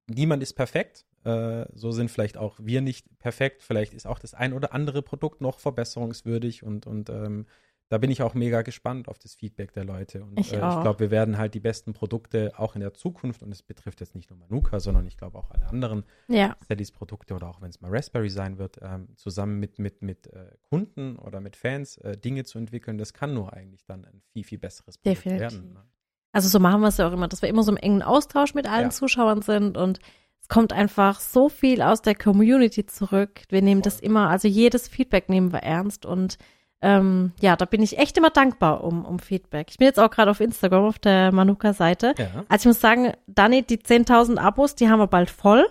[0.09, 1.07] äh, niemand ist perfekt.
[1.25, 3.63] Äh, so sind vielleicht auch wir nicht perfekt.
[3.63, 7.47] Vielleicht ist auch das ein oder andere Produkt noch verbesserungswürdig und, und ähm,
[7.95, 10.25] da bin ich auch mega gespannt auf das Feedback der Leute.
[10.25, 13.45] Und Ich äh, ich glaube, wir werden halt die besten Produkte auch in der Zukunft,
[13.45, 16.91] und es betrifft jetzt nicht nur Manuka, sondern ich glaube auch alle anderen Ja, Steadys
[16.91, 20.51] Produkte oder auch wenn es mal Raspberry sein wird, ähm, zusammen mit, mit, mit äh,
[20.69, 24.43] Kunden oder mit Fans äh, Dinge zu entwickeln, das kann nur eigentlich dann ein viel,
[24.43, 25.41] viel besseres Produkt Definitiv.
[25.41, 25.73] werden.
[25.75, 25.85] Ne?
[26.33, 28.55] also so machen wir es ja auch immer, dass wir immer so im engen Austausch
[28.55, 28.91] mit allen Ja.
[28.91, 30.01] Zuschauern sind und
[30.41, 33.43] es kommt einfach so viel aus der Community zurück.
[33.49, 36.37] Wir nehmen das immer, also jedes Feedback nehmen wir ernst und
[36.85, 39.69] ähm, ja, da bin ich echt immer dankbar um, um Feedback.
[39.71, 42.15] Ich bin jetzt auch gerade auf Instagram auf der Manuka-Seite.
[42.19, 42.45] Ja.
[42.49, 45.67] Also ich muss sagen, Dani, die 10.000 Abos, die haben wir bald voll.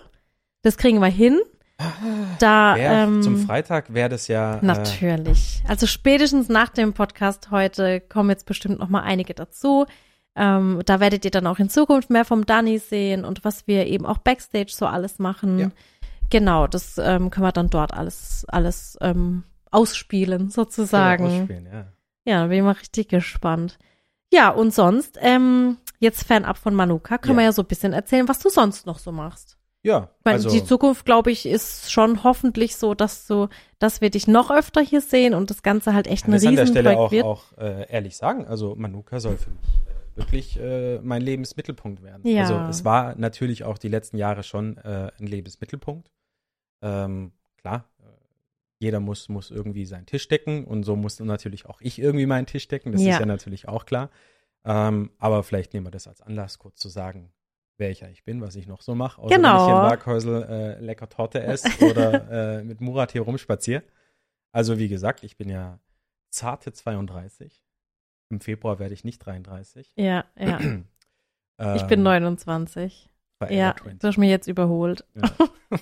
[0.62, 1.40] Das kriegen wir hin.
[2.40, 4.56] Da, Wär, ähm, zum Freitag wäre das ja.
[4.56, 5.62] Äh, Natürlich.
[5.68, 9.86] Also spätestens nach dem Podcast heute kommen jetzt bestimmt noch mal einige dazu.
[10.34, 13.86] Ähm, da werdet ihr dann auch in Zukunft mehr vom Danny sehen und was wir
[13.86, 15.58] eben auch backstage so alles machen.
[15.60, 15.70] Ja.
[16.30, 19.44] Genau, das ähm, können wir dann dort alles alles ähm,
[19.74, 21.24] ausspielen sozusagen.
[21.26, 21.86] ausspielen, ja.
[22.26, 23.78] Ja, bin ich mal richtig gespannt.
[24.32, 27.40] Ja, und sonst, ähm, jetzt fernab von Manuka, können Ja.
[27.42, 29.58] wir ja so ein bisschen erzählen, was du sonst noch so machst.
[29.82, 34.00] Ja, Ich meine, also, die Zukunft, glaube ich, ist schon hoffentlich so, dass du, dass
[34.00, 36.56] wir dich noch öfter hier sehen und das Ganze halt echt kann ein das an
[36.56, 37.58] der Stelle Riesenprojekt auch, wird.
[37.58, 38.46] auch äh, ehrlich sagen.
[38.46, 42.26] Also Manuka soll für mich äh, wirklich äh, mein Lebensmittelpunkt werden.
[42.26, 42.42] Ja.
[42.44, 46.10] Also es war natürlich auch die letzten Jahre schon äh, ein Lebensmittelpunkt.
[46.80, 47.84] Ähm, klar,
[48.78, 52.46] jeder muss, muss irgendwie seinen Tisch decken und so muss natürlich auch ich irgendwie meinen
[52.46, 52.92] Tisch decken.
[52.92, 53.12] Das Ja.
[53.14, 54.10] ist ja natürlich auch klar.
[54.64, 57.32] Ähm, aber vielleicht nehmen wir das als Anlass, kurz zu sagen,
[57.76, 59.20] wer ich eigentlich bin, was ich noch so mache.
[59.20, 59.48] Außer Genau.
[59.54, 63.82] wenn ich hier in Waghäusel äh, lecker Torte esse oder äh, mit Murat hier rumspaziere.
[64.52, 65.80] Also wie gesagt, ich bin ja
[66.30, 67.62] zarte 32.
[68.30, 69.92] Im Februar werde ich nicht 33.
[69.96, 70.58] Ja, ja.
[71.76, 73.08] Ich Ähm, bin 29.
[73.38, 74.00] forever Ja, 20.
[74.00, 75.04] du hast mich jetzt überholt.
[75.14, 75.30] Ja.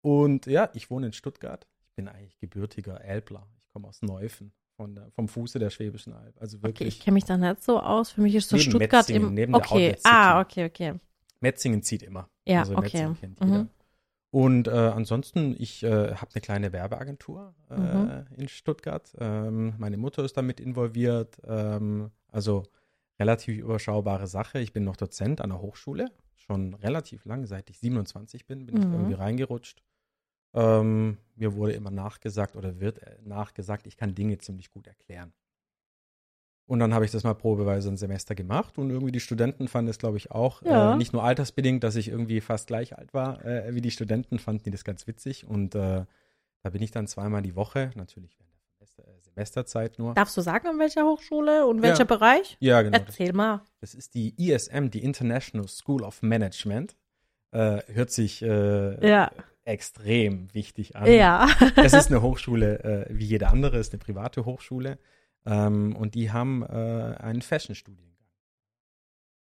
[0.00, 1.66] Und ja, ich wohne in Stuttgart.
[1.92, 3.46] Ich bin eigentlich gebürtiger Elbler.
[3.58, 6.40] Ich komme aus Neufen, von der, vom Fuße der Schwäbischen Alb.
[6.40, 8.12] Also Okay, wirklich, ich kenne mich da nicht so aus.
[8.12, 9.34] Für mich ist so Neben Stuttgart Metzingen, im.
[9.34, 10.94] neben okay, ah, okay, okay.
[11.40, 12.30] Metzingen zieht immer.
[12.46, 12.82] Ja, also okay.
[12.84, 13.46] Metzingen kennt Mhm.
[13.46, 13.66] jeder.
[14.30, 18.26] Und äh, ansonsten, ich äh, habe eine kleine Werbeagentur äh, Mhm.
[18.38, 19.14] in Stuttgart.
[19.18, 21.36] Ähm, meine Mutter ist damit involviert.
[21.46, 22.62] Ähm, also
[23.20, 24.60] relativ überschaubare Sache.
[24.60, 26.10] Ich bin noch Dozent an der Hochschule.
[26.36, 28.92] Schon relativ lang, seit ich 27 bin, bin ich Mhm.
[28.94, 29.82] irgendwie reingerutscht.
[30.54, 35.32] Ähm, mir wurde immer nachgesagt oder wird äh, nachgesagt, ich kann Dinge ziemlich gut erklären.
[36.66, 39.90] Und dann habe ich das mal probeweise ein Semester gemacht und irgendwie die Studenten fanden
[39.90, 40.92] es, glaube ich, auch, Ja.
[40.92, 44.38] äh, nicht nur altersbedingt, dass ich irgendwie fast gleich alt war äh, wie die Studenten,
[44.38, 45.46] fanden die das ganz witzig.
[45.46, 46.04] Und äh,
[46.62, 50.14] da bin ich dann zweimal die Woche, natürlich während der Semester, äh, Semesterzeit nur.
[50.14, 51.82] Darfst du sagen, an welcher Hochschule und Ja.
[51.82, 52.56] welcher Bereich?
[52.60, 52.98] Ja, genau.
[52.98, 53.62] Das, Erzähl mal.
[53.80, 56.96] das ist die ISM, die International School of Management.
[57.50, 59.30] Äh, hört sich äh, Ja.
[59.64, 61.06] Extrem wichtig an.
[61.10, 61.48] Ja.
[61.76, 64.98] Es ist eine Hochschule äh, wie jede andere, ist eine private Hochschule.
[65.44, 66.66] Ähm, und die haben äh,
[67.18, 68.12] einen Fashion-Studiengang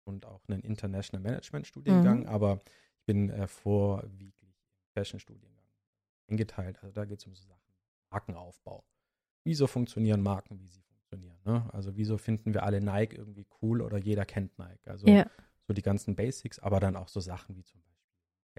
[0.06, 2.28] und auch einen International Management-Studiengang, Mhm.
[2.28, 2.60] aber
[2.98, 4.56] ich bin äh, vorwiegend
[4.94, 5.66] Fashion-Studiengang
[6.28, 6.78] eingeteilt.
[6.82, 7.74] Also da geht es um so Sachen,
[8.10, 8.84] Markenaufbau.
[9.44, 11.38] Wieso funktionieren Marken, wie sie funktionieren?
[11.46, 11.68] Ne?
[11.74, 14.88] Also wieso finden wir alle Nike irgendwie cool oder jeder kennt Nike?
[14.88, 15.26] Also ja.
[15.68, 17.89] so die ganzen Basics, aber dann auch so Sachen wie zum Beispiel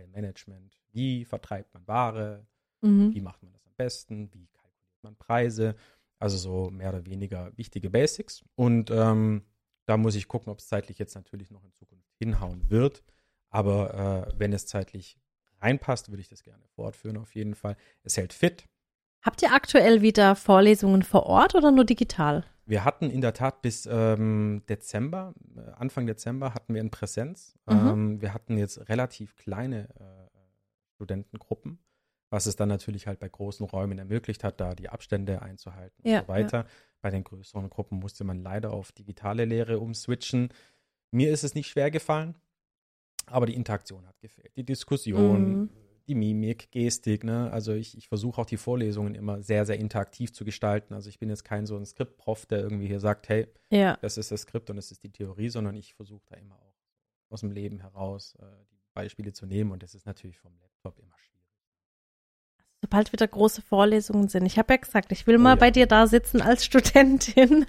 [0.09, 0.81] Management.
[0.92, 2.46] Wie vertreibt man Ware?
[2.81, 3.14] Mhm.
[3.14, 4.33] Wie macht man das am besten?
[4.33, 5.74] Wie kalkuliert man Preise?
[6.18, 8.44] Also so mehr oder weniger wichtige Basics.
[8.55, 9.42] Und ähm,
[9.87, 13.03] da muss ich gucken, ob es zeitlich jetzt natürlich noch in Zukunft hinhauen wird.
[13.48, 15.18] Aber äh, wenn es zeitlich
[15.61, 17.76] reinpasst, würde ich das gerne fortführen auf jeden Fall.
[18.03, 18.64] Es hält fit.
[19.22, 22.44] Habt ihr aktuell wieder Vorlesungen vor Ort oder nur digital?
[22.70, 27.59] Wir hatten in der Tat bis ähm, Dezember, äh, Anfang Dezember hatten wir in Präsenz.
[27.68, 27.88] Mhm.
[27.88, 30.38] Ähm, wir hatten jetzt relativ kleine äh,
[30.94, 31.80] Studentengruppen,
[32.30, 36.20] was es dann natürlich halt bei großen Räumen ermöglicht hat, da die Abstände einzuhalten Ja,
[36.20, 36.64] und so weiter.
[37.00, 40.50] Bei den größeren Gruppen musste man leider auf digitale Lehre umswitchen.
[41.11, 42.37] Mir ist es nicht schwer gefallen,
[43.26, 44.56] aber die Interaktion hat gefehlt.
[44.56, 45.70] Die Diskussion, Mhm.
[46.11, 47.51] Die Mimik, Gestik, ne?
[47.53, 50.92] Also ich, ich versuche auch die Vorlesungen immer sehr, sehr interaktiv zu gestalten.
[50.92, 53.96] Also ich bin jetzt kein so ein Skriptprof, der irgendwie hier sagt, hey, Ja.
[54.03, 56.75] das ist das Skript und das ist die Theorie, sondern ich versuche da immer auch
[57.31, 60.99] aus dem Leben heraus äh, die Beispiele zu nehmen und das ist natürlich vom Laptop
[60.99, 61.40] immer schwierig.
[62.83, 64.46] Sobald wieder große Vorlesungen sind.
[64.46, 65.55] Ich habe ja gesagt, ich will Oh mal ja.
[65.57, 67.66] bei dir da sitzen als Studentin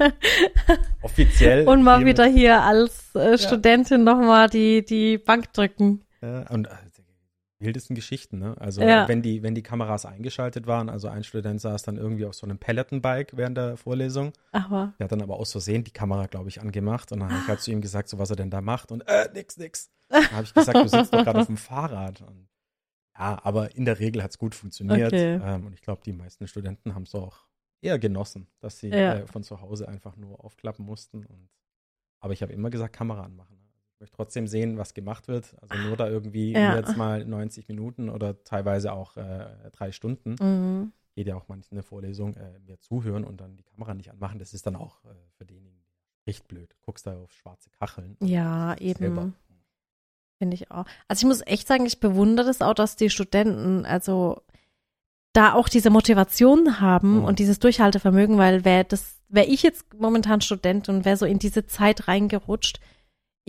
[1.02, 1.68] Offiziell.
[1.68, 6.04] und mal wieder hier als äh, Studentin nochmal die, die Bank drücken.
[6.22, 6.72] Ja, und äh,
[7.62, 8.56] wildesten Geschichten, ne?
[8.60, 9.08] Also Ja.
[9.08, 12.46] wenn die, wenn die Kameras eingeschaltet waren, also ein Student saß dann irgendwie auf so
[12.46, 14.34] einem Peloton-Bike während der Vorlesung.
[14.52, 17.40] Aber Der hat dann aber aus Versehen die Kamera, glaube ich, angemacht und dann habe
[17.40, 19.90] ich halt zu ihm gesagt, so was er denn da macht und äh, nix, nix.
[20.10, 22.22] Dann habe ich gesagt, du sitzt doch gerade auf dem Fahrrad.
[22.22, 22.48] Und,
[23.18, 25.40] ja, aber in der Regel hat es gut funktioniert Okay.
[25.44, 27.46] ähm, und ich glaube, die meisten Studenten haben es auch
[27.82, 29.16] eher genossen, dass sie Ja.
[29.20, 31.26] äh, von zu Hause einfach nur aufklappen mussten.
[31.26, 31.50] Und,
[32.20, 33.58] aber ich habe immer gesagt, Kamera anmachen.
[34.02, 35.56] Ich möchte trotzdem sehen, was gemacht wird.
[35.62, 36.76] Also nur da irgendwie Ja.
[36.76, 40.92] jetzt mal 90 Minuten oder teilweise auch äh, drei Stunden mhm.
[41.14, 44.40] geht ja auch manchmal eine Vorlesung, äh, mir zuhören und dann die Kamera nicht anmachen,
[44.40, 45.84] das ist dann auch äh, für denjenigen
[46.26, 46.76] echt blöd.
[46.82, 48.18] Guckst da auf schwarze Kacheln.
[48.22, 49.06] ja, Selber.
[49.06, 49.36] eben.
[50.40, 50.86] Finde ich auch.
[51.08, 54.42] Also ich muss echt sagen, ich bewundere das auch, dass die Studenten, also
[55.34, 57.24] da auch diese Motivation haben Mhm.
[57.26, 61.38] und dieses Durchhaltevermögen, weil wäre das, wäre ich jetzt momentan Student und wäre so in
[61.38, 62.80] diese Zeit reingerutscht,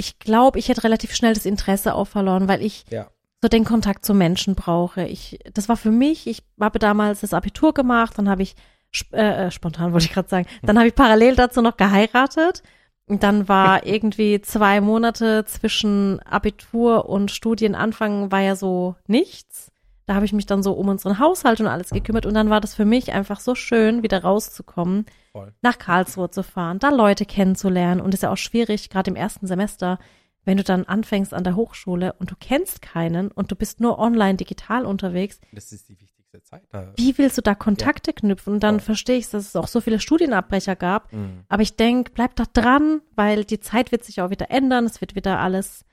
[0.03, 3.09] ich glaube, ich hätte relativ schnell das Interesse auch verloren, weil ich Ja.
[3.41, 5.05] so den Kontakt zu Menschen brauche.
[5.07, 8.55] Ich, das war für mich, ich habe damals das Abitur gemacht, dann habe ich,
[8.93, 12.63] sp- äh, äh, spontan wollte ich gerade sagen, dann habe ich parallel dazu noch geheiratet.
[13.07, 19.72] Und dann war irgendwie zwei Monate zwischen Abitur und Studienanfang war ja so nichts.
[20.07, 22.61] Da habe ich mich dann so um unseren Haushalt und alles gekümmert und dann war
[22.61, 25.53] das für mich einfach so schön, wieder rauszukommen, Voll.
[25.63, 29.47] nach Karlsruhe zu fahren, da Leute kennenzulernen und ist ja auch schwierig, gerade im ersten
[29.47, 29.99] Semester,
[30.45, 33.99] wenn du dann anfängst an der Hochschule und du kennst keinen und du bist nur
[34.01, 36.63] online digital unterwegs, Das ist die wichtigste Zeit.
[36.71, 36.93] Da.
[36.97, 38.55] wie willst du da Kontakte knüpfen?
[38.55, 38.87] Und dann Voll.
[38.87, 41.13] verstehe ich, dass es auch so viele Studienabbrecher gab.
[41.13, 41.45] Mhm.
[41.49, 44.85] Aber ich denke, bleib da dran, weil die Zeit wird sich auch wieder ändern.
[44.87, 45.85] Es wird wieder alles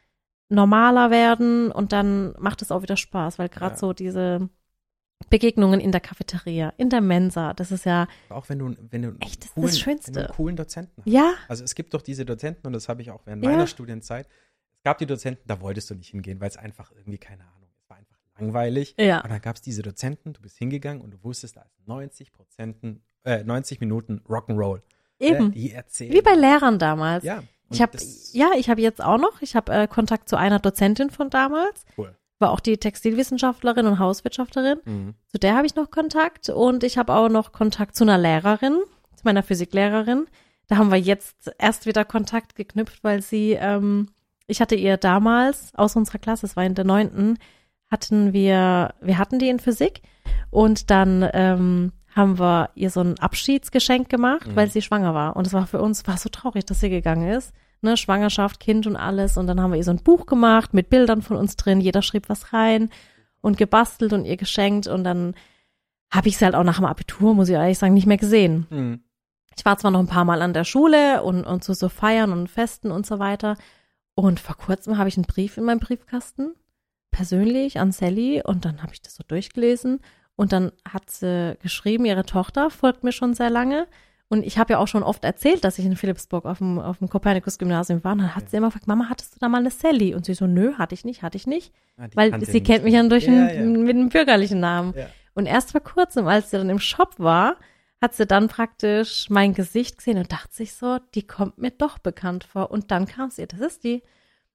[0.50, 3.80] normaler werden und dann macht es auch wieder Spaß, weil gerade Ja.
[3.80, 4.50] so diese
[5.30, 9.16] Begegnungen in der Cafeteria, in der Mensa, das ist ja, Auch wenn du, wenn du,
[9.20, 10.08] Echt, das ist coolen, das Schönste.
[10.08, 11.12] Wenn du einen coolen Dozenten hast.
[11.12, 13.52] ja, Also es gibt doch diese Dozenten und das habe ich auch während Ja.
[13.52, 14.28] meiner Studienzeit.
[14.78, 17.70] Es gab die Dozenten, da wolltest du nicht hingehen, weil es einfach irgendwie, keine Ahnung,
[17.78, 18.96] es war einfach langweilig.
[18.98, 19.22] Ja.
[19.22, 22.32] Und dann gab es diese Dozenten, du bist hingegangen und du wusstest, da ist 90
[22.32, 24.82] Prozenten, äh, 90 Minuten Rock'n'Roll.
[25.20, 25.50] eben.
[25.50, 26.14] Äh, die erzählen.
[26.14, 27.26] Wie bei Lehrern damals.
[27.26, 27.44] Ja.
[27.72, 27.98] Ich habe,
[28.34, 31.86] ja, ich habe jetzt auch noch, ich habe äh, Kontakt zu einer Dozentin von damals,
[31.98, 32.16] Cool.
[32.40, 34.80] war auch die Textilwissenschaftlerin und Hauswirtschafterin.
[34.86, 35.14] Mhm.
[35.28, 38.80] Zu der habe ich noch Kontakt und ich habe auch noch Kontakt zu einer Lehrerin,
[39.16, 40.26] zu meiner Physiklehrerin.
[40.68, 44.10] Da haben wir jetzt erst wieder Kontakt geknüpft, weil sie, ähm,
[44.48, 47.38] ich hatte ihr damals aus unserer Klasse, es war in der neunten,
[47.92, 50.02] hatten wir, wir hatten die in Physik
[50.52, 54.56] und dann ähm, haben wir ihr so ein Abschiedsgeschenk gemacht, Mhm.
[54.56, 55.36] weil sie schwanger war.
[55.36, 57.54] Und es war für uns, war so traurig, dass sie gegangen ist.
[57.82, 59.38] Ne, Schwangerschaft, Kind und alles.
[59.38, 61.80] Und dann haben wir ihr so ein Buch gemacht mit Bildern von uns drin.
[61.82, 62.90] Jeder schrieb was rein
[63.42, 64.88] und gebastelt und ihr geschenkt.
[64.88, 65.34] Und dann
[66.12, 68.68] habe ich sie halt auch nach dem Abitur, muss ich ehrlich sagen, nicht mehr gesehen.
[68.70, 69.04] Mhm.
[69.58, 72.32] Ich war zwar noch ein paar Mal an der Schule und, und zu so Feiern
[72.34, 73.56] und Festen und so weiter.
[74.14, 76.54] Und vor kurzem habe ich einen Brief in meinem Briefkasten,
[77.12, 78.42] persönlich an Sally.
[78.44, 80.00] Und dann habe ich das so durchgelesen.
[80.40, 83.88] Und dann hat sie geschrieben, ihre Tochter folgt mir schon sehr lange.
[84.30, 87.00] Und ich habe ja auch schon oft erzählt, dass ich in Philipsburg auf dem, auf
[87.00, 88.14] dem Kopernikus-Gymnasium war.
[88.14, 90.16] Und dann hat sie immer gefragt, Mama, hattest du da mal eine Sally?
[90.16, 91.74] Und sie so, nö, hatte ich nicht, hatte ich nicht.
[91.98, 93.12] Ah, Weil sie mich kennt mich ja nicht.
[93.12, 93.82] durch ja, einen, ja.
[93.82, 94.94] mit einem bürgerlichen Namen.
[94.96, 95.08] Ja.
[95.34, 97.58] Und erst vor kurzem, als sie dann im Shop war,
[98.02, 101.98] hat sie dann praktisch mein Gesicht gesehen und dachte sich so, die kommt mir doch
[101.98, 102.72] bekannt vor.
[102.72, 104.04] Und dann kam sie, das ist die.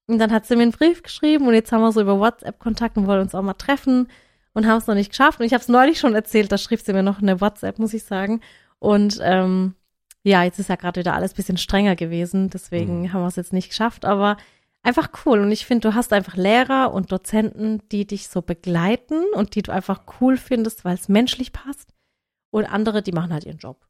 [0.07, 2.59] Und dann hat sie mir einen Brief geschrieben und jetzt haben wir so über WhatsApp
[2.59, 4.09] Kontakt und wollen uns auch mal treffen
[4.55, 5.41] und haben es noch nicht geschafft.
[5.41, 7.93] Und ich habe es neulich schon erzählt, da schrieb sie mir noch eine WhatsApp, muss
[7.95, 8.41] ich sagen.
[8.79, 9.75] Und ähm,
[10.23, 13.13] ja, jetzt ist ja gerade wieder alles bisschen strenger gewesen, deswegen Mhm.
[13.13, 14.05] haben wir es jetzt nicht geschafft.
[14.07, 14.37] Aber
[14.83, 15.41] einfach cool.
[15.41, 19.63] Und ich finde, du hast einfach Lehrer und Dozenten, die dich so begleiten und die
[19.63, 21.91] du einfach cool findest, weil es menschlich passt.
[22.51, 23.87] Und andere, die machen halt ihren Job.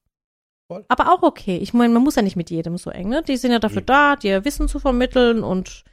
[0.66, 0.85] Voll.
[0.88, 1.59] Aber auch okay.
[1.59, 3.22] Ich meine, man muss ja nicht mit jedem so eng, ne?
[3.22, 3.87] Die sind ja dafür Nee.
[3.87, 5.85] da, dir Wissen zu vermitteln und,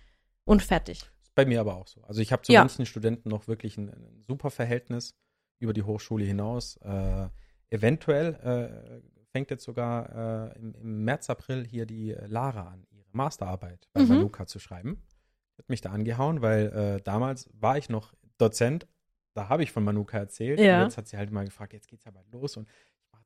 [0.46, 1.10] und fertig.
[1.32, 2.04] Ist bei mir aber auch so.
[2.04, 2.60] Also ich habe zu Ja.
[2.62, 5.16] manchen Studenten noch wirklich ein, ein super Verhältnis
[5.60, 6.76] über die Hochschule hinaus.
[6.78, 7.30] Äh,
[7.70, 8.34] eventuell
[9.02, 13.88] äh, fängt jetzt sogar äh, im, im März, April hier die Lara an, ihre Masterarbeit
[13.94, 14.10] bei Mhm.
[14.10, 15.02] Manuka zu schreiben.
[15.58, 16.68] Hat mich da angehauen, weil
[16.98, 18.88] äh, damals war ich noch Dozent,
[19.34, 20.60] da habe ich von Manuka erzählt.
[20.60, 20.80] Ja.
[20.80, 22.68] Und jetzt hat sie halt mal gefragt, jetzt geht's ja bald los und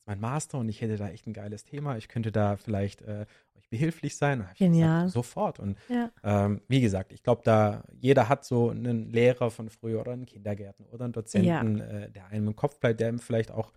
[0.06, 1.98] meinen Master und ich hätte da echt ein geiles Thema.
[1.98, 3.26] Ich könnte da vielleicht äh,
[3.58, 4.48] euch behilflich sein.
[4.54, 5.04] Ich Genial.
[5.06, 5.60] Gesagt, sofort.
[5.60, 6.12] Und Ja.
[6.24, 10.26] ähm, wie gesagt, ich glaube, da jeder hat so einen Lehrer von früher oder einen
[10.26, 13.74] Kindergärtner oder einen Dozenten, äh, der einem im Kopf bleibt, der ihm vielleicht auch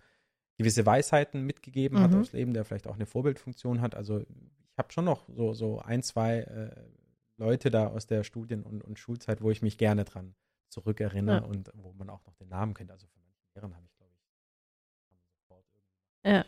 [0.57, 2.19] gewisse Weisheiten mitgegeben hat Mhm.
[2.19, 3.95] aufs Leben, der vielleicht auch eine Vorbildfunktion hat.
[3.95, 4.27] Also ich
[4.77, 6.75] habe schon noch so, so ein, zwei äh,
[7.37, 10.35] Leute da aus der Studien- und, und Schulzeit, wo ich mich gerne dran
[10.69, 11.43] zurückerinnere Ja.
[11.45, 12.91] und wo man auch noch den Namen kennt.
[12.91, 14.21] Also von manchen Lehrern habe ich, glaube ich,
[15.41, 15.65] sofort
[16.25, 16.45] Ja.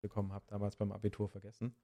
[0.00, 1.74] Bekommen habe, damals beim Abitur vergessen.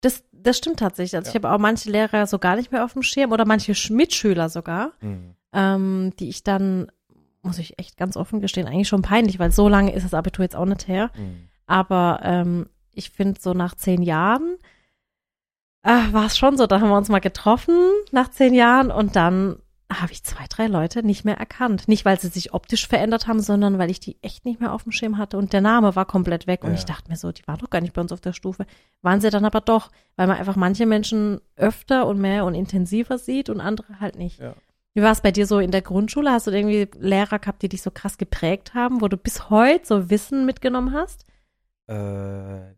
[0.00, 1.14] Das, das stimmt tatsächlich.
[1.16, 1.30] Also Ja.
[1.30, 3.92] ich habe auch manche Lehrer so gar nicht mehr auf dem Schirm oder manche Sch-
[3.92, 5.34] Mitschüler sogar, Mhm.
[5.52, 6.90] ähm, die ich dann,
[7.42, 10.44] muss ich echt ganz offen gestehen, eigentlich schon peinlich, weil so lange ist das Abitur
[10.44, 11.10] jetzt auch nicht her.
[11.16, 11.48] Mhm.
[11.66, 14.56] Aber ähm, ich finde, so nach zehn Jahren
[15.84, 17.76] äh, war es schon so, da haben wir uns mal getroffen
[18.10, 19.61] nach zehn Jahren und dann
[20.00, 21.88] habe ich zwei, drei Leute nicht mehr erkannt.
[21.88, 24.84] Nicht, weil sie sich optisch verändert haben, sondern weil ich die echt nicht mehr auf
[24.84, 26.62] dem Schirm hatte und der Name war komplett weg.
[26.64, 26.76] Und Ja.
[26.76, 28.66] ich dachte mir so, die waren doch gar nicht bei uns auf der Stufe.
[29.02, 33.18] Waren sie dann aber doch, weil man einfach manche Menschen öfter und mehr und intensiver
[33.18, 34.38] sieht und andere halt nicht.
[34.40, 34.54] Ja.
[34.94, 36.30] Wie war es bei dir so in der Grundschule?
[36.30, 39.86] Hast du irgendwie Lehrer gehabt, die dich so krass geprägt haben, wo du bis heute
[39.86, 41.24] so Wissen mitgenommen hast?
[41.86, 42.74] Äh,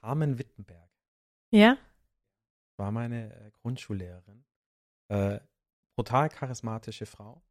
[0.00, 0.88] Carmen Wittenberg.
[1.50, 1.76] Ja?
[2.76, 4.44] war meine äh, Grundschullehrerin.
[5.08, 5.40] Äh,
[5.98, 7.42] brutal charismatische Frau.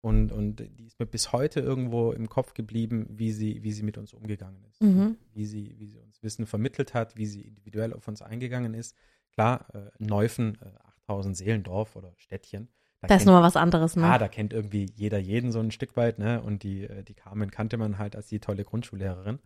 [0.00, 3.82] Und, und die ist mir bis heute irgendwo im Kopf geblieben, wie sie, wie sie
[3.82, 4.80] mit uns umgegangen ist.
[4.82, 5.16] Mhm.
[5.32, 8.94] Wie, sie, wie sie uns Wissen vermittelt hat, wie sie individuell auf uns eingegangen ist.
[9.32, 10.68] Klar, äh, Neufen, äh,
[11.08, 12.68] 8000 Seelendorf oder Städtchen.
[13.00, 14.04] Da Da ist kennt- nochmal was anderes, ne?
[14.04, 16.42] Ah, da kennt irgendwie jeder jeden so ein Stück weit, ne?
[16.42, 19.38] Und die, äh, die Carmen kannte man halt als die tolle Grundschullehrerin.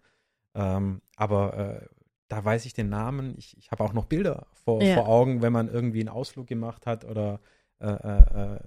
[0.55, 1.87] Ähm, aber äh,
[2.29, 3.35] da weiß ich den Namen.
[3.39, 4.97] Ich, ich habe auch noch Bilder vor, Ja.
[4.97, 7.41] vor Augen, wenn man irgendwie einen Ausflug gemacht hat oder
[7.83, 8.61] äh, äh, äh,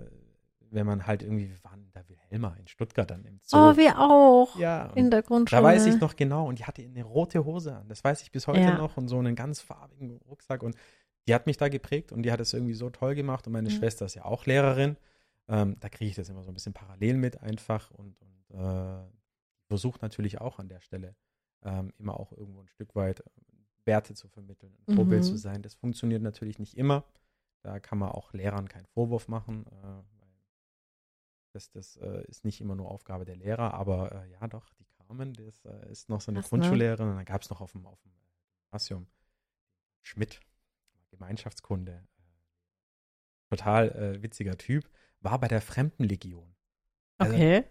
[0.72, 3.58] wenn man halt irgendwie, wir waren da Wilhelma in Stuttgart dann im Zoo.
[3.58, 4.58] oh, wir auch.
[4.58, 5.62] ja, In der Grundschule.
[5.62, 7.88] da weiß ich noch genau und die hatte eine rote Hose an.
[7.88, 8.78] Das weiß ich bis heute Ja.
[8.78, 10.76] noch und so einen ganz farbigen Rucksack und
[11.28, 13.70] die hat mich da geprägt und die hat es irgendwie so toll gemacht und meine
[13.70, 13.74] Mhm.
[13.74, 14.98] Schwester ist ja auch Lehrerin.
[15.48, 19.04] Ähm, da kriege ich das immer so ein bisschen parallel mit einfach und, und äh,
[19.68, 21.16] versucht natürlich auch an der Stelle
[21.64, 23.24] ähm, immer auch irgendwo ein Stück weit
[23.86, 25.28] Werte zu vermitteln, ein Vorbild Mhm.
[25.28, 25.62] zu sein.
[25.62, 27.06] Das funktioniert natürlich nicht immer.
[27.66, 29.66] Da kann man auch Lehrern keinen Vorwurf machen.
[29.66, 30.04] Äh,
[31.52, 34.86] das das äh, ist nicht immer nur Aufgabe der Lehrer, aber äh, ja doch, die
[34.86, 36.46] Carmen, das ist noch so eine ne?
[36.46, 38.12] Grundschullehrerin und dann gab es noch auf dem, auf dem
[38.70, 39.08] Gymnasium
[40.04, 40.42] Schmidt,
[41.10, 42.08] Gemeinschaftskunde,
[43.50, 44.88] total äh, witziger Typ,
[45.22, 46.56] war bei der Fremdenlegion.
[47.18, 47.64] Also, Okay.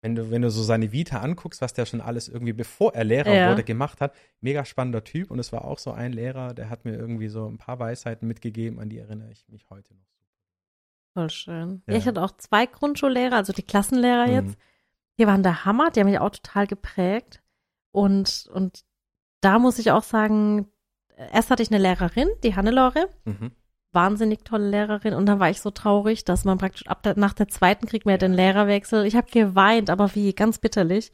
[0.00, 3.04] Wenn du, wenn du so seine Vita anguckst, was der schon alles irgendwie, bevor er
[3.04, 3.50] Lehrer Ja.
[3.50, 5.30] wurde, gemacht hat, mega spannender Typ.
[5.30, 8.28] Und es war auch so ein Lehrer, der hat mir irgendwie so ein paar Weisheiten
[8.28, 10.06] mitgegeben, an die erinnere ich mich heute noch.
[11.14, 11.82] Voll schön.
[11.86, 11.94] Ja.
[11.94, 11.98] Ja.
[11.98, 14.32] ich hatte auch zwei Grundschullehrer, also die Klassenlehrer Mhm.
[14.34, 14.58] jetzt.
[15.18, 17.42] Die waren der Hammer, die haben mich auch total geprägt.
[17.90, 18.84] Und, und
[19.40, 20.68] da muss ich auch sagen,
[21.32, 23.50] erst hatte ich eine Lehrerin, die Hannelore, Mhm.
[23.92, 25.14] Wahnsinnig tolle Lehrerin.
[25.14, 28.04] Und dann war ich so traurig, dass man praktisch ab der, nach der zweiten kriegt
[28.06, 28.36] man ja den Ja.
[28.36, 29.04] Lehrerwechsel.
[29.06, 31.10] Ich habe geweint, aber wie, ganz bitterlich.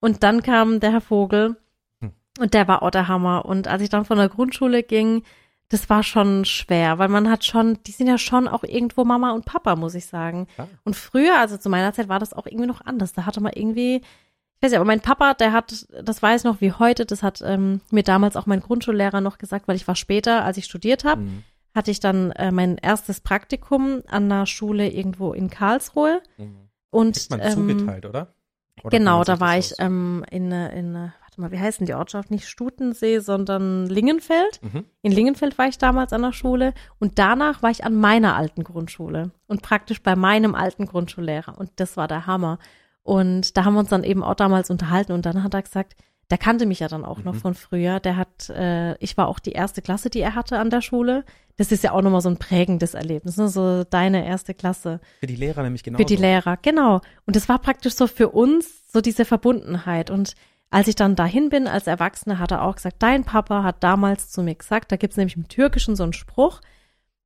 [0.00, 1.56] Und dann kam der Herr Vogel
[2.00, 2.12] Hm.
[2.38, 3.44] und der war auch der Hammer.
[3.46, 5.22] Und als ich dann von der Grundschule ging,
[5.70, 9.32] das war schon schwer, weil man hat schon, die sind ja schon auch irgendwo Mama
[9.32, 10.46] und Papa, muss ich sagen.
[10.54, 10.68] Klar.
[10.84, 13.12] Und früher, also zu meiner Zeit, war das auch irgendwie noch anders.
[13.12, 16.60] Da hatte man irgendwie, ich weiß nicht, aber mein Papa, der hat, das weiß noch
[16.62, 19.94] wie heute, das hat ähm, mir damals auch mein Grundschullehrer noch gesagt, weil ich war
[19.96, 21.44] später, als ich studiert habe, Mhm.
[21.74, 26.22] Hatte ich dann äh, mein erstes Praktikum an einer Schule irgendwo in Karlsruhe.
[26.36, 26.68] Mhm.
[26.90, 28.34] Und Kriegt man ähm, zugeteilt, oder?
[28.82, 31.86] Oder genau, da war ich ähm, in, äh, in, äh, warte mal, wie heißt denn
[31.86, 32.30] die Ortschaft?
[32.30, 34.60] Nicht Stutensee, sondern Lingenfeld.
[34.62, 34.84] Mhm.
[35.02, 38.64] In Lingenfeld war ich damals an der Schule und danach war ich an meiner alten
[38.64, 42.58] Grundschule und praktisch bei meinem alten Grundschullehrer und das war der Hammer.
[43.02, 45.96] Und da haben wir uns dann eben auch damals unterhalten und dann hat er gesagt,
[46.30, 47.40] der kannte mich ja dann auch noch Mhm.
[47.40, 48.00] von früher.
[48.00, 51.24] Der hat, äh, ich war auch die erste Klasse, die er hatte an der Schule.
[51.56, 53.48] Das ist ja auch nochmal so ein prägendes Erlebnis, ne?
[53.48, 55.00] so deine erste Klasse.
[55.20, 55.96] Für die Lehrer nämlich genau.
[55.98, 57.00] Für die Lehrer, genau.
[57.26, 60.10] Und das war praktisch so für uns so diese Verbundenheit.
[60.10, 60.34] Und
[60.70, 64.30] als ich dann dahin bin als Erwachsene, hat er auch gesagt, dein Papa hat damals
[64.30, 66.60] zu mir gesagt, da gibt's nämlich im Türkischen so einen Spruch,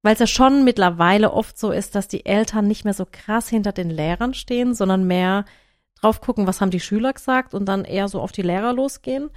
[0.03, 3.49] weil es ja schon mittlerweile oft so ist, dass die Eltern nicht mehr so krass
[3.49, 5.45] hinter den Lehrern stehen, sondern mehr
[6.03, 9.31] drauf gucken, was haben die Schüler gesagt und dann eher so auf die Lehrer losgehen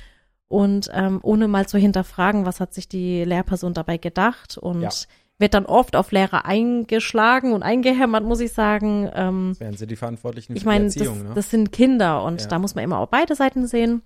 [0.47, 4.89] und ähm, ohne mal zu hinterfragen, was hat sich die Lehrperson dabei gedacht und Ja.
[5.38, 9.09] wird dann oft auf Lehrer eingeschlagen und eingehämmert, muss ich sagen.
[9.13, 11.36] Ähm, Das wären sie die Verantwortlichen ich für meine, die das, Erziehung, ne?
[11.36, 12.47] das sind Kinder und Ja.
[12.47, 14.01] da muss man immer auch beide Seiten sehen.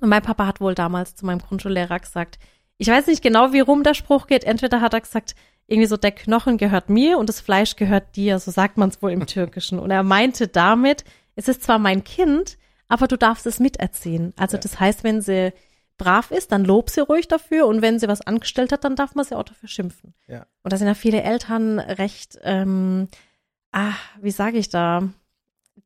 [0.00, 2.38] Und mein Papa hat wohl damals zu meinem Grundschullehrer gesagt,
[2.78, 4.44] ich weiß nicht genau, wie rum der Spruch geht.
[4.44, 5.34] Entweder hat er gesagt,
[5.66, 8.38] irgendwie so, der Knochen gehört mir und das Fleisch gehört dir.
[8.38, 9.78] So sagt man es wohl im Türkischen.
[9.78, 11.04] Und er meinte damit,
[11.40, 14.32] es ist zwar mein Kind, aber du darfst es miterziehen.
[14.36, 14.60] Also Ja.
[14.60, 15.52] das heißt, wenn sie
[15.96, 19.14] brav ist, dann lob sie ruhig dafür und wenn sie was angestellt hat, dann darf
[19.14, 20.14] man sie auch dafür schimpfen.
[20.26, 20.46] Ja.
[20.62, 23.08] Und da sind ja viele Eltern recht, ähm,
[23.72, 25.08] ah, wie sage ich da,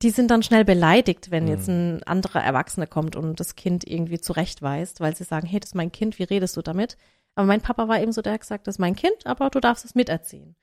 [0.02, 1.74] die sind dann schnell beleidigt, wenn jetzt Mhm.
[1.74, 5.74] ein anderer Erwachsener kommt und das Kind irgendwie zurechtweist, weil sie sagen, hey, das ist
[5.74, 6.96] mein Kind, wie redest du damit?
[7.36, 9.60] Aber mein Papa war eben so, der hat gesagt, das ist mein Kind, aber du
[9.60, 10.56] darfst es miterziehen.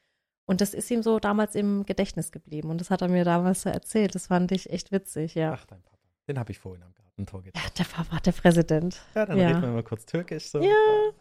[0.51, 3.61] Und das ist ihm so damals im Gedächtnis geblieben und das hat er mir damals
[3.61, 4.13] so erzählt.
[4.15, 5.53] Das fand ich echt witzig, ja.
[5.53, 5.97] Ach, dein Papa.
[6.27, 7.71] Den habe ich vorhin am Gartentor Ja, getroffen.
[7.79, 9.01] der Papa, der Präsident.
[9.15, 9.47] Ja, dann Ja.
[9.47, 10.49] reden wir mal kurz Türkisch.
[10.49, 10.61] So.
[10.61, 10.69] Ja,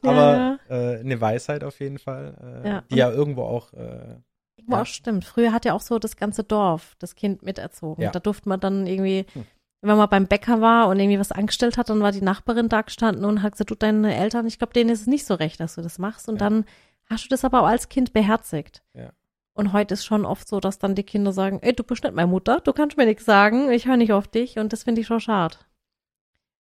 [0.02, 2.82] Aber Äh, eine Weisheit auf jeden Fall, äh, Ja.
[2.90, 4.16] die ja irgendwo auch äh,
[4.56, 4.82] Irgendwo Ja.
[4.82, 5.24] auch stimmt.
[5.24, 8.02] Früher hat ja auch so das ganze Dorf das Kind miterzogen.
[8.04, 8.10] Ja.
[8.10, 9.46] Da durfte man dann irgendwie, Hm.
[9.80, 12.82] wenn man beim Bäcker war und irgendwie was angestellt hat, dann war die Nachbarin da
[12.82, 15.60] gestanden und hat gesagt, du, deine Eltern, ich glaube, denen ist es nicht so recht,
[15.60, 16.28] dass du das machst.
[16.28, 16.48] Und Ja.
[16.50, 16.64] dann
[17.08, 18.82] hast du das aber auch als Kind beherzigt.
[19.60, 22.14] Und heute ist schon oft so, dass dann die Kinder sagen, ey, du bist nicht
[22.14, 25.02] meine Mutter, du kannst mir nichts sagen, ich höre nicht auf dich und das finde
[25.02, 25.56] ich schon schade.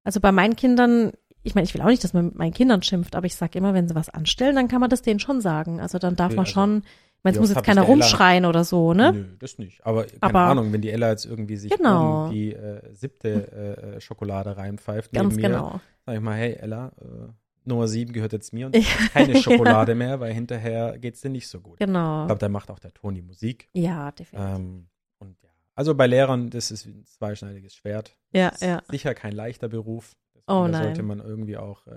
[0.04, 1.12] Also bei meinen Kindern,
[1.44, 3.60] ich meine, ich will auch nicht, dass man mit meinen Kindern schimpft, aber ich sage
[3.60, 5.80] immer, wenn sie was anstellen, dann kann man das denen schon sagen.
[5.80, 7.92] Also dann darf Okay, man also, schon, ich meine, es muss jetzt keiner der Ella-
[8.04, 9.14] rumschreien oder so, ne?
[9.14, 9.86] Nö, das nicht.
[9.86, 12.30] Aber keine Aber- Ahnung, wenn die Ella jetzt irgendwie sich Genau.
[12.30, 15.82] die äh, siebte äh, äh, Schokolade reinpfeift Ganz neben mir, genau.
[16.04, 17.28] sag ich mal, hey Ella, äh,
[17.68, 18.84] Nummer sieben gehört jetzt mir und Ja.
[19.14, 21.78] keine Schokolade mehr, weil hinterher geht's dir nicht so gut.
[21.80, 22.22] Genau.
[22.24, 23.70] Ich glaube, da macht auch der Toni Musik.
[23.74, 24.56] Ja, definitiv.
[24.56, 24.88] Ähm,
[25.20, 28.16] und ja, also bei Lehrern, das ist ein zweischneidiges Schwert.
[28.32, 28.82] Ja, Das ist ja.
[28.90, 30.16] Sicher kein leichter Beruf.
[30.34, 30.84] Deswegen, Oh da nein.
[30.84, 31.92] sollte man irgendwie auch äh,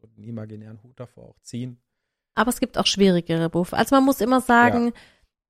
[0.00, 1.80] so einen imaginären Hut davor auch ziehen.
[2.34, 3.76] Aber es gibt auch schwierigere Berufe.
[3.76, 4.92] Also man muss immer sagen,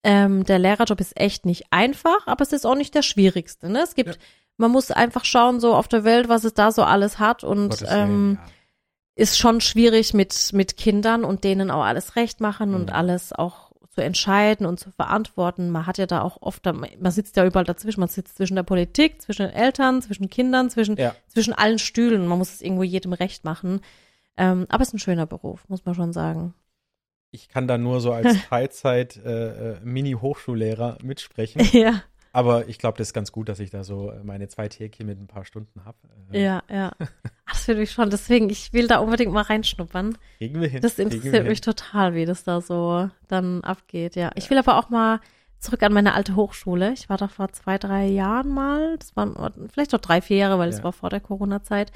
[0.05, 3.69] ähm, der Lehrerjob ist echt nicht einfach, aber es ist auch nicht der schwierigste.
[3.69, 3.81] Ne?
[3.83, 4.21] Es gibt, Ja.
[4.57, 7.71] man muss einfach schauen, so auf der Welt, was es da so alles hat und
[7.71, 8.47] Gottes ähm, Willen, ja.
[9.19, 12.95] Ist schon schwierig mit, mit Kindern und denen auch alles recht machen und Mhm.
[12.95, 15.71] alles auch zu entscheiden und zu verantworten.
[15.71, 18.63] Man hat ja da auch oft, man sitzt ja überall dazwischen, man sitzt zwischen der
[18.63, 21.15] Politik, zwischen den Eltern, zwischen Kindern, zwischen, Ja.
[21.27, 22.29] zwischen allen Stühlen.
[22.29, 23.81] Man muss es irgendwo jedem recht machen.
[24.37, 26.55] Ähm, aber es ist ein schöner Beruf, muss man schon sagen.
[27.33, 29.81] Ich kann da nur so als Teilzeit äh, äh,
[31.03, 31.61] mitsprechen.
[31.73, 32.03] ja,
[32.33, 35.07] Aber ich glaube, das ist ganz gut, dass ich da so äh, meine zwei Tägchen
[35.07, 35.97] mit ein paar Stunden habe.
[36.33, 36.93] Äh, ja, ja.
[36.99, 37.09] Ach,
[37.53, 40.17] Das finde ich schon, deswegen, ich will da unbedingt mal reinschnuppern.
[40.39, 40.81] Kriegen wir hin.
[40.83, 41.47] Das interessiert hin.
[41.47, 44.31] mich total, wie das da so dann abgeht, ja.
[44.35, 45.21] Ich will aber auch mal
[45.59, 46.93] zurück an meine alte Hochschule.
[46.93, 48.97] Ich war da vor zwei, drei Jahren mal.
[48.99, 49.35] Das waren
[49.73, 50.85] vielleicht auch drei, vier Jahre, weil das Ja.
[50.85, 51.91] war vor der Corona-Zeit.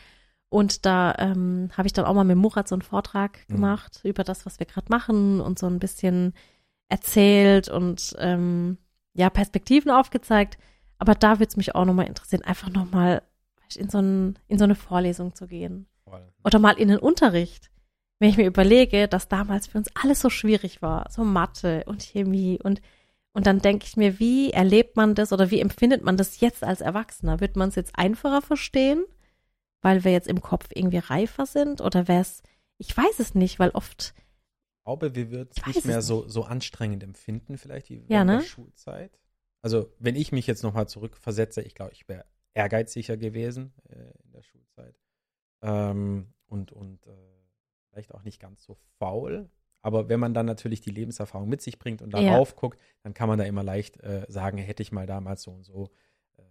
[0.48, 3.54] Und da ähm, habe ich dann auch mal mit Murat so einen Vortrag Mhm.
[3.54, 6.34] gemacht über das, was wir gerade machen und so ein bisschen
[6.88, 8.78] erzählt und ähm,
[9.14, 10.58] ja, Perspektiven aufgezeigt.
[10.98, 13.22] Aber da würde es mich auch nochmal interessieren, einfach nochmal
[13.74, 15.86] in so, ein, in so eine Vorlesung zu gehen
[16.44, 17.70] oder mal in den Unterricht.
[18.18, 22.02] Wenn ich mir überlege, dass damals für uns alles so schwierig war, so Mathe und
[22.02, 22.80] Chemie und
[23.34, 26.62] und dann denke ich mir, wie erlebt man das oder wie empfindet man das jetzt
[26.62, 27.40] als Erwachsener?
[27.40, 29.04] Wird man es jetzt einfacher verstehen,
[29.80, 32.42] weil wir jetzt im Kopf irgendwie reifer sind oder wäre es,
[32.76, 34.14] ich weiß es nicht, weil oft,
[34.84, 38.36] glaube, wir würden es nicht mehr so, so anstrengend empfinden, vielleicht wie Ja, während ne?
[38.38, 39.18] der Schulzeit.
[39.62, 42.24] Also, wenn ich mich jetzt nochmal zurückversetze, ich glaube, ich wäre
[42.54, 44.98] ehrgeiziger gewesen äh, in der Schulzeit.
[45.62, 47.10] Ähm, und und äh,
[47.88, 49.48] vielleicht auch nicht ganz so faul.
[49.82, 52.20] Aber wenn man dann natürlich die Lebenserfahrung mit sich bringt und Ja.
[52.22, 55.52] darauf guckt, dann kann man da immer leicht äh, sagen, hätte ich mal damals so
[55.52, 55.90] und so
[56.36, 56.42] äh,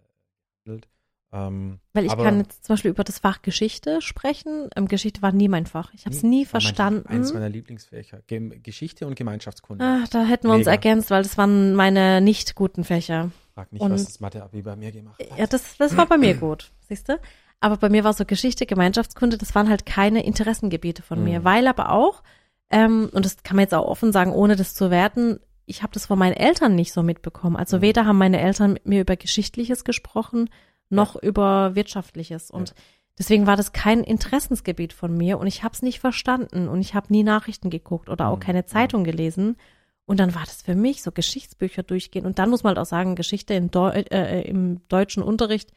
[0.64, 0.88] gehandelt.
[1.34, 4.68] Ähm, weil ich aber kann jetzt zum Beispiel über das Fach Geschichte sprechen.
[4.76, 5.92] Ähm, Geschichte war nie mein Fach.
[5.94, 7.06] Ich habe es nie- nie mein- verstanden.
[7.08, 8.20] Eines meiner Lieblingsfächer.
[8.26, 9.82] Gem Geschichte und Gemeinschaftskunde.
[9.84, 10.72] Ah, da hätten wir uns Mega.
[10.72, 13.30] ergänzt, weil das waren meine nicht guten Fächer.
[13.54, 15.38] Frag nicht, und- was das Mathe-Abi bei mir gemacht hat.
[15.38, 17.18] Ja, das, das war bei mir gut, siehst du?
[17.60, 21.44] Aber bei mir war so Geschichte, Gemeinschaftskunde, das waren halt keine Interessengebiete von mir, Mhm.
[21.44, 22.22] weil aber auch,
[22.70, 25.92] ähm, und das kann man jetzt auch offen sagen, ohne das zu werten, ich habe
[25.92, 27.56] das von meinen Eltern nicht so mitbekommen.
[27.56, 27.82] Also Mhm.
[27.82, 30.50] weder haben meine Eltern mit mir über Geschichtliches gesprochen,
[30.92, 32.50] noch über Wirtschaftliches.
[32.50, 32.74] Und
[33.18, 36.94] deswegen war das kein Interessensgebiet von mir und ich habe es nicht verstanden und ich
[36.94, 38.40] habe nie Nachrichten geguckt oder auch Mhm.
[38.40, 39.56] keine Zeitung gelesen.
[40.04, 42.26] Und dann war das für mich so Geschichtsbücher durchgehen.
[42.26, 45.70] Und dann muss man halt auch sagen, Geschichte im, Deu äh, im deutschen Unterricht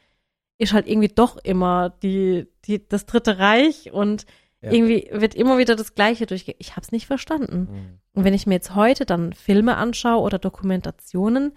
[0.58, 4.26] ist halt irgendwie doch immer die, die, das Dritte Reich und
[4.62, 4.72] Ja.
[4.72, 6.54] Irgendwie wird immer wieder das Gleiche durchge...
[6.58, 7.68] Ich habe es nicht verstanden.
[7.70, 7.98] Mhm.
[8.14, 11.52] Und wenn ich mir jetzt heute dann Filme anschaue oder Dokumentationen,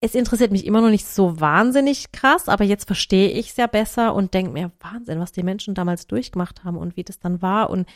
[0.00, 3.66] es interessiert mich immer noch nicht so wahnsinnig krass, aber jetzt verstehe ich es ja
[3.66, 7.42] besser und denke mir, Wahnsinn, was die Menschen damals durchgemacht haben und wie das dann
[7.42, 7.68] war.
[7.70, 7.86] Und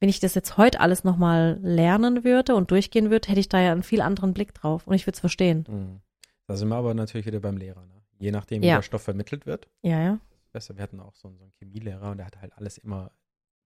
[0.00, 3.60] wenn ich das jetzt heute alles nochmal lernen würde und durchgehen würde, hätte ich da
[3.60, 5.64] ja einen viel anderen Blick drauf und ich würde es verstehen.
[5.68, 6.00] Mhm.
[6.48, 7.86] Da sind wir aber natürlich wieder beim Lehrer.
[7.86, 8.02] Ne?
[8.18, 8.76] Je nachdem, wie Ja.
[8.76, 10.18] der Stoff vermittelt wird, Ja, ja.
[10.50, 10.74] besser.
[10.76, 13.12] Wir hatten auch so einen, so einen Chemielehrer und der hat halt alles immer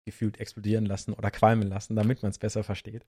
[0.06, 3.06] gefühlt explodieren lassen oder qualmen lassen, damit man es besser versteht.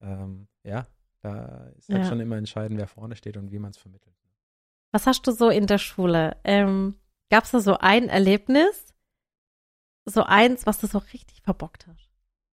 [0.00, 0.86] Ähm, ja,
[1.24, 2.08] da ist halt Ja.
[2.08, 4.14] schon immer entscheidend, wer vorne steht und wie man es vermittelt.
[4.92, 6.36] Was hast du so in der Schule?
[6.44, 6.94] Ähm,
[7.30, 8.94] Gab es da so ein Erlebnis,
[10.04, 12.10] so eins, was du so richtig verbockt hast?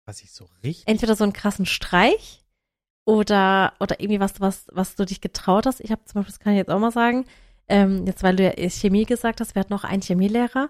[0.06, 0.88] Was ich so richtig.
[0.88, 2.46] Entweder so einen krassen Streich
[3.06, 5.82] oder, oder irgendwie was, was, was du dich getraut hast.
[5.82, 7.26] Ich habe zum Beispiel, das kann ich jetzt auch mal sagen,
[7.68, 10.70] ähm, jetzt weil du ja Chemie gesagt hast, wir hatten noch einen Chemielehrer,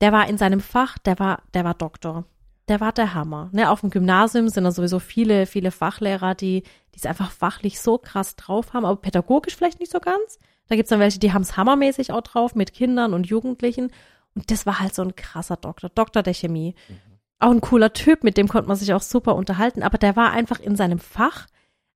[0.00, 2.24] der war in seinem Fach, der war, der war Doktor.
[2.68, 3.50] Der war der Hammer.
[3.52, 6.62] Ne, auf dem Gymnasium sind da sowieso viele, viele Fachlehrer, die,
[6.94, 10.38] die es einfach fachlich so krass drauf haben, aber pädagogisch vielleicht nicht so ganz.
[10.68, 13.90] Da gibt's dann welche, die haben's hammermäßig auch drauf mit Kindern und Jugendlichen.
[14.34, 16.74] Und das war halt so ein krasser Doktor, Doktor der Chemie.
[16.88, 16.96] Mhm.
[17.40, 20.32] Auch ein cooler Typ, mit dem konnte man sich auch super unterhalten, aber der war
[20.32, 21.46] einfach in seinem Fach.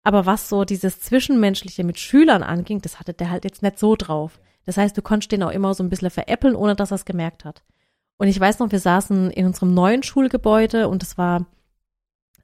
[0.04, 3.96] Aber was so dieses Zwischenmenschliche mit Schülern anging, das hatte der halt jetzt nicht so
[3.96, 4.40] drauf.
[4.66, 7.04] Das heißt, du konntest den auch immer so ein bisschen veräppeln, ohne dass er es
[7.04, 7.62] gemerkt hat.
[8.18, 11.46] Und ich weiß noch, wir saßen in unserem neuen Schulgebäude und es war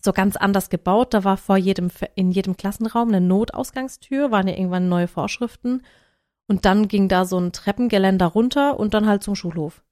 [0.04, 1.14] so ganz anders gebaut.
[1.14, 5.82] Da war vor jedem, in jedem Klassenraum eine Notausgangstür, waren ja irgendwann neue Vorschriften.
[6.46, 9.82] Und dann ging da so ein Treppengeländer runter und dann halt zum Schulhof.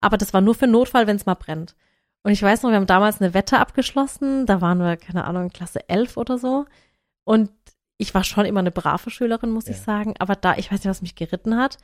[0.00, 1.74] Aber das war nur für Notfall, wenn es mal brennt.
[2.22, 4.46] Und ich weiß noch, wir haben damals eine Wette abgeschlossen.
[4.46, 6.66] Da waren wir, keine Ahnung, in Klasse 11 oder so.
[7.24, 7.50] Und
[7.96, 9.72] ich war schon immer eine brave Schülerin, muss Ja.
[9.72, 10.14] ich sagen.
[10.20, 11.78] Aber da, ich weiß nicht, was mich geritten hat.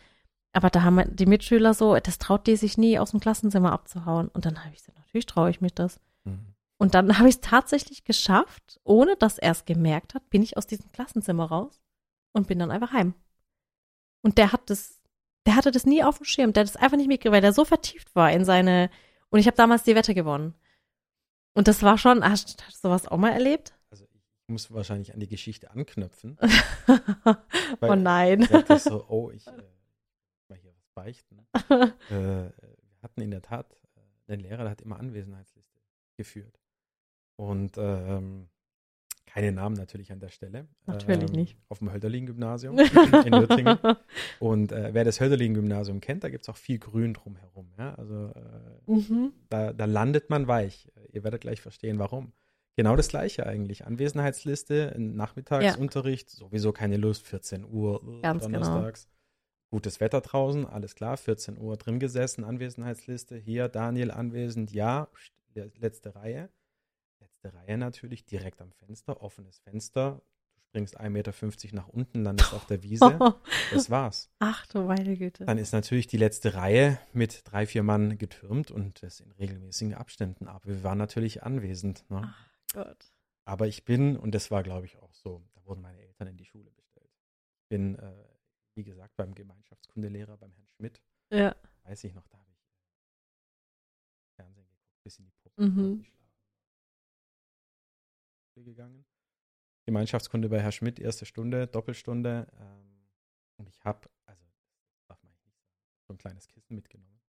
[0.52, 4.28] Aber da haben die Mitschüler so, das traut die sich nie aus dem Klassenzimmer abzuhauen.
[4.28, 5.98] Und dann habe ich gesagt, natürlich traue ich mich das.
[6.24, 6.53] Mhm.
[6.78, 10.56] Und dann habe ich es tatsächlich geschafft, ohne dass er es gemerkt hat, bin ich
[10.56, 11.80] aus diesem Klassenzimmer raus
[12.32, 13.14] und bin dann einfach heim.
[14.22, 15.00] Und der hat das,
[15.46, 17.52] der hatte das nie auf dem Schirm, der hat das einfach nicht mitgekriegt, weil der
[17.52, 18.90] so vertieft war in seine,
[19.28, 20.54] und ich habe damals die Wette gewonnen.
[21.54, 23.74] Und das war schon, hast, hast du sowas auch mal erlebt?
[23.90, 26.36] Also ich muss wahrscheinlich an die Geschichte anknüpfen.
[26.88, 27.34] oh
[27.80, 28.42] Weil nein.
[28.42, 29.52] Ich dachte so, oh, ich äh,
[30.48, 31.46] mal hier was beichten.
[31.70, 32.52] äh, wir
[33.02, 33.76] hatten in der Tat
[34.26, 35.80] äh, Lehrer, der hat immer Anwesenheitsliste
[36.16, 36.58] geführt.
[37.37, 38.49] Und ähm,
[39.35, 40.68] keine Namen natürlich an der Stelle.
[40.87, 41.57] Natürlich ähm, nicht.
[41.68, 42.78] Auf dem Hölderlin-Gymnasium
[43.24, 43.78] in Nürtingen.
[44.39, 47.72] Und äh, wer das Hölderlin-Gymnasium kennt, da gibt es auch viel Grün drumherum.
[47.76, 47.95] Ja?
[47.97, 49.32] Also äh, mhm.
[49.49, 50.89] da, da landet man weich.
[51.12, 52.32] Ihr werdet gleich verstehen, warum.
[52.76, 53.85] Genau das gleiche eigentlich.
[53.87, 58.61] Anwesenheitsliste, Nachmittagsunterricht, sowieso keine Lust, 14 Uhr äh, Ganz genau.
[58.61, 59.09] donnerstags.
[59.70, 63.37] Gutes Wetter draußen, alles klar, 14 Uhr drin gesessen, Anwesenheitsliste.
[63.37, 65.09] Hier, Daniel anwesend, ja,
[65.55, 66.51] letzte Reihe.
[67.45, 70.22] Letzte Reihe natürlich, direkt am Fenster, offenes Fenster.
[70.55, 73.18] Du springst 1,50 Meter nach unten, landest auf der Wiese.
[73.70, 74.30] Das war's.
[74.38, 75.45] Ach du meine Güte.
[75.45, 79.95] Dann ist natürlich die letzte Reihe mit drei, vier Mann getürmt und das in regelmäßigen
[79.95, 80.49] Abständen.
[80.49, 82.09] Aber wir waren natürlich anwesend.
[82.11, 82.22] Ne?
[82.24, 83.12] Ach Gott.
[83.45, 86.36] Aber ich bin, und das war, glaube ich, auch so, da wurden meine Eltern in
[86.38, 87.11] die Schule bestellt.
[87.59, 88.12] Ich bin, äh,
[88.74, 91.55] wie gesagt, beim Gemeinschaftskundelehrer, beim Herrn Schmidt, Ja.
[91.84, 92.59] weiß ich noch, da habe ich
[94.36, 95.62] Fernsehen geguckt, bis in die Puppe.
[95.62, 96.07] Mhm.
[98.62, 99.05] Gegangen.
[99.84, 102.46] Gemeinschaftskunde bei Herr Schmidt, erste Stunde, Doppelstunde.
[102.59, 103.09] Ähm,
[103.57, 104.44] und ich habe, also,
[105.09, 105.59] darf man nicht sagen,
[106.07, 107.20] so ein kleines Kissen mitgenommen,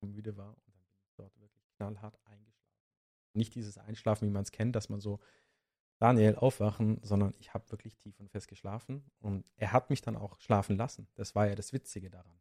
[0.00, 0.50] wo ich müde war.
[0.50, 2.82] Und dann bin ich dort wirklich knallhart eingeschlafen.
[3.34, 5.20] Nicht dieses Einschlafen, wie man es kennt, dass man so
[5.98, 10.16] Daniel aufwachen, sondern ich habe wirklich tief und fest geschlafen und er hat mich dann
[10.16, 11.08] auch schlafen lassen.
[11.14, 12.38] Das war ja das Witzige daran.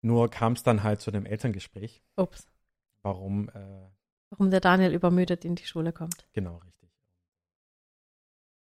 [0.00, 2.50] Nur kam es dann halt zu dem Elterngespräch, Ups.
[3.02, 3.90] warum, äh,
[4.30, 6.26] Warum der Daniel übermüdet in die Schule kommt.
[6.32, 6.88] genau richtig.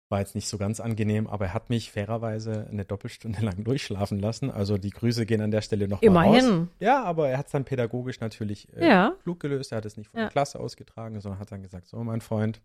[0.09, 4.19] War jetzt nicht so ganz angenehm, aber er hat mich fairerweise eine Doppelstunde lang durchschlafen
[4.19, 4.51] lassen.
[4.51, 6.37] Also die Grüße gehen an der Stelle noch mal raus.
[6.43, 6.67] Immerhin.
[6.79, 9.15] Ja, aber er hat es dann pädagogisch natürlich äh, Ja.
[9.23, 9.71] klug gelöst.
[9.71, 10.25] Er hat es nicht von Ja.
[10.25, 12.61] der Klasse ausgetragen, sondern hat dann gesagt, so mein Freund,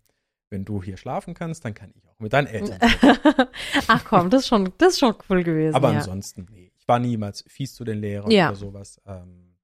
[0.51, 2.79] wenn du hier schlafen kannst, dann kann ich auch mit deinen Eltern.
[3.87, 5.77] Ach komm, das ist schon, das ist schon cool gewesen.
[5.77, 5.99] Aber ja.
[5.99, 8.49] ansonsten, nee, ich war niemals fies zu den Lehrern Ja.
[8.49, 9.01] oder sowas.
[9.07, 9.55] Ähm,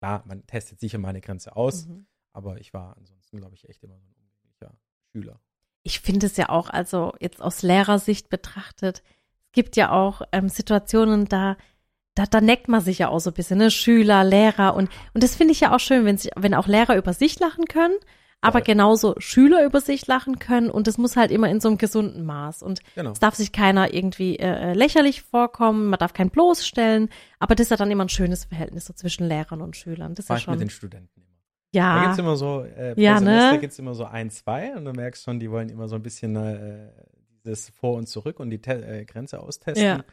[0.00, 2.04] klar, man testet sicher mal eine Grenze aus, Mhm.
[2.32, 4.74] Aber ich war ansonsten, glaube ich, echt immer so ein umgänglicher
[5.12, 5.40] Schüler.
[5.82, 9.02] Ich finde es ja auch, also jetzt aus Lehrersicht betrachtet,
[9.46, 11.56] es gibt ja auch ähm, Situationen, da,
[12.14, 13.70] da, da neckt man sich ja auch so ein bisschen, ne?
[13.70, 16.96] Schüler, Lehrer und, und das finde ich ja auch schön, wenn, sich, wenn auch Lehrer
[16.96, 17.96] über sich lachen können,
[18.40, 18.62] aber Voll.
[18.62, 22.24] genauso Schüler über sich lachen können und das muss halt immer in so einem gesunden
[22.24, 23.10] Maß und Genau.
[23.10, 27.08] es darf sich keiner irgendwie äh, lächerlich vorkommen, man darf keinen bloßstellen,
[27.40, 30.14] aber das ist ja dann immer ein schönes Verhältnis so zwischen Lehrern und Schülern.
[30.14, 30.58] Das ist ja ich mit schon.
[30.60, 31.22] den Studenten.
[31.74, 31.94] Ja.
[31.96, 33.58] Da gibt es immer so, äh, pro Ja, Semester ne?
[33.60, 36.02] gibt es immer so ein, zwei und du merkst schon, die wollen immer so ein
[36.02, 36.90] bisschen äh,
[37.44, 39.82] dieses Vor und Zurück und die Te äh, Grenze austesten.
[39.84, 40.04] Ja.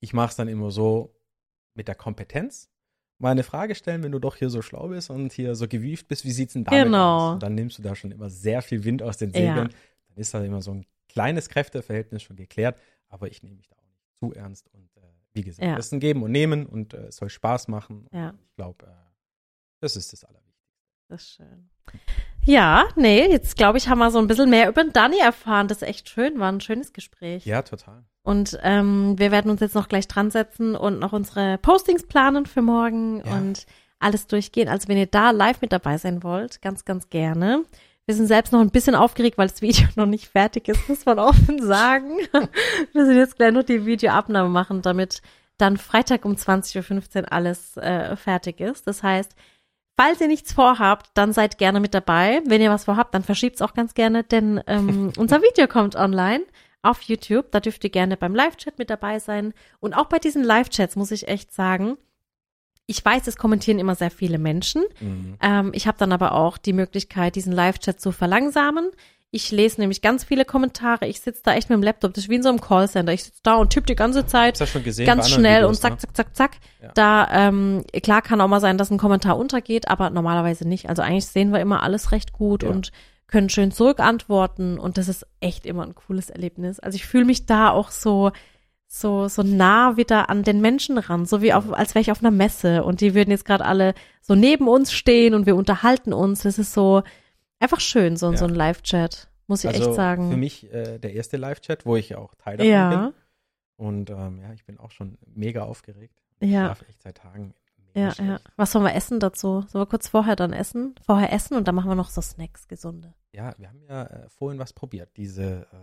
[0.00, 1.14] Ich mache es dann immer so
[1.74, 2.70] mit der Kompetenz.
[3.18, 6.06] Mal eine Frage stellen, wenn du doch hier so schlau bist und hier so gewieft
[6.06, 7.28] bist, wie sieht's denn damit Genau.
[7.28, 7.34] aus?
[7.34, 9.56] Und dann nimmst du da schon immer sehr viel Wind aus den Segeln.
[9.56, 9.62] Ja.
[10.08, 13.76] Dann ist da immer so ein kleines Kräfteverhältnis schon geklärt, aber ich nehme mich da
[13.76, 15.00] auch nicht zu ernst und äh,
[15.32, 15.76] wie gesagt, Ja.
[15.76, 18.06] das ist ein Geben und Nehmen und äh, es soll Spaß machen.
[18.12, 18.90] Ich glaube, äh,
[19.80, 20.45] das ist das Allerwichtigste.
[21.08, 21.70] Das ist schön.
[22.44, 25.68] Ja, nee, jetzt glaube ich, haben wir so ein bisschen mehr über den Dani erfahren.
[25.68, 27.44] Das ist echt schön, war ein schönes Gespräch.
[27.44, 28.04] Ja, total.
[28.22, 32.46] Und ähm, wir werden uns jetzt noch gleich dran setzen und noch unsere Postings planen
[32.46, 33.34] für morgen Ja.
[33.36, 33.66] und
[33.98, 34.68] alles durchgehen.
[34.68, 37.64] Also wenn ihr da live mit dabei sein wollt, ganz, ganz gerne.
[38.04, 41.04] Wir sind selbst noch ein bisschen aufgeregt, weil das Video noch nicht fertig ist, muss
[41.06, 42.18] man offen sagen.
[42.92, 45.22] Wir sind jetzt gleich noch die Videoabnahme machen, damit
[45.58, 48.86] dann Freitag um 20.15 Uhr alles äh, fertig ist.
[48.86, 49.34] Das heißt,
[49.96, 52.42] falls ihr nichts vorhabt, dann seid gerne mit dabei.
[52.46, 55.96] Wenn ihr was vorhabt, dann verschiebt es auch ganz gerne, denn ähm, unser Video kommt
[55.96, 56.44] online
[56.82, 57.50] auf YouTube.
[57.50, 59.54] Da dürft ihr gerne beim Live-Chat mit dabei sein.
[59.80, 61.96] Und auch bei diesen Live-Chats muss ich echt sagen,
[62.86, 64.84] ich weiß, es kommentieren immer sehr viele Menschen.
[65.00, 65.36] Mhm.
[65.42, 68.90] Ähm, ich habe dann aber auch die Möglichkeit, diesen Live-Chat zu verlangsamen.
[69.36, 71.06] Ich lese nämlich ganz viele Kommentare.
[71.06, 72.14] Ich sitze da echt mit dem Laptop.
[72.14, 73.12] Das ist wie in so einem Callcenter.
[73.12, 75.04] Ich sitze da und tippe die ganze Zeit ja schon gesehen.
[75.04, 75.98] ganz schnell Videos, und zack, ne?
[75.98, 76.50] zack, zack, zack.
[76.82, 76.90] Ja.
[76.94, 80.88] Da, ähm, klar kann auch mal sein, dass ein Kommentar untergeht, aber normalerweise nicht.
[80.88, 82.70] Also eigentlich sehen wir immer alles recht gut Ja.
[82.70, 82.92] und
[83.26, 86.80] können schön zurückantworten und das ist echt immer ein cooles Erlebnis.
[86.80, 88.30] Also ich fühle mich da auch so,
[88.86, 92.20] so, so nah wieder an den Menschen ran, so wie auf, als wäre ich auf
[92.22, 96.14] einer Messe und die würden jetzt gerade alle so neben uns stehen und wir unterhalten
[96.14, 96.42] uns.
[96.42, 97.02] Das ist so
[97.60, 98.36] einfach schön, so, Ja.
[98.36, 100.30] so ein Live-Chat, muss ich also echt sagen.
[100.30, 103.14] Für mich äh, der erste Live-Chat, wo ich auch Teil davon ja, bin.
[103.76, 106.22] Und ähm, ja, ich bin auch schon mega aufgeregt.
[106.40, 106.66] Ich Ja.
[106.66, 107.54] schlafe echt seit Tagen.
[107.94, 108.40] ja, ja.
[108.56, 109.62] Was sollen wir essen dazu?
[109.68, 110.94] Sollen wir kurz vorher dann essen?
[111.04, 113.14] Vorher essen und dann machen wir noch so Snacks, gesunde.
[113.32, 115.10] Ja, wir haben ja äh, vorhin was probiert.
[115.16, 115.76] Diese äh,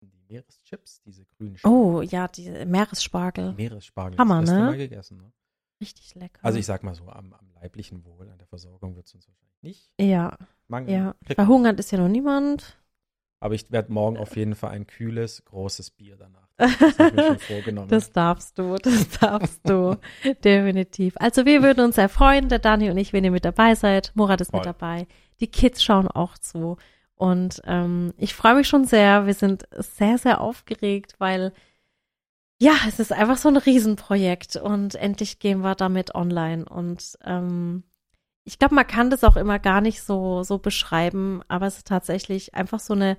[0.00, 1.64] die Meereschips, diese grünen Chips.
[1.64, 3.52] Oh, ja, die Meeresspargel.
[3.54, 4.18] Meeresspargel.
[4.18, 4.60] Hammer, Hast du ne?
[4.62, 5.32] mal gegessen, ne?
[5.80, 6.40] Richtig lecker.
[6.42, 9.28] Also ich sag mal so, am, am leiblichen Wohl, an der Versorgung wird es uns
[9.28, 11.14] wahrscheinlich nicht ja, mangeln.
[11.26, 11.34] ja.
[11.34, 12.76] Verhungert ist ja noch niemand.
[13.40, 16.48] Aber ich werde morgen auf jeden Fall ein kühles, großes Bier danach.
[16.58, 17.88] Das habe ich mir schon vorgenommen.
[17.88, 19.96] Das darfst du, das darfst du.
[20.44, 21.14] Definitiv.
[21.18, 24.10] Also wir würden uns sehr freuen, der Dani und ich, wenn ihr mit dabei seid.
[24.14, 24.72] Murat ist mit Voll.
[24.72, 25.06] dabei.
[25.38, 26.76] Die Kids schauen auch zu.
[27.14, 29.26] Und ähm, ich freue mich schon sehr.
[29.26, 31.52] Wir sind sehr, sehr aufgeregt, weil
[32.58, 36.64] ja, es ist einfach so ein Riesenprojekt und endlich gehen wir damit online.
[36.64, 37.84] Und ähm,
[38.44, 41.86] ich glaube, man kann das auch immer gar nicht so, so beschreiben, aber es ist
[41.86, 43.16] tatsächlich einfach so eine,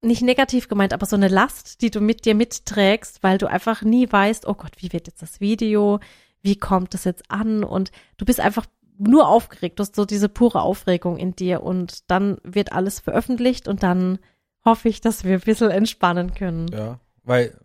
[0.00, 3.82] nicht negativ gemeint, aber so eine Last, die du mit dir mitträgst, weil du einfach
[3.82, 5.98] nie weißt, oh Gott, wie wird jetzt das Video?
[6.40, 7.64] Wie kommt das jetzt an?
[7.64, 12.08] Und du bist einfach nur aufgeregt, du hast so diese pure Aufregung in dir und
[12.10, 14.18] dann wird alles veröffentlicht und dann
[14.64, 16.68] hoffe ich, dass wir ein bisschen entspannen können.
[16.68, 17.58] Ja, weil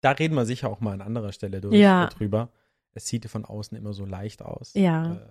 [0.00, 2.06] da reden wir sicher auch mal an anderer Stelle durch, Ja.
[2.08, 2.50] drüber.
[2.94, 4.74] Es sieht von außen immer so leicht aus.
[4.74, 5.14] Ja.
[5.16, 5.28] Äh,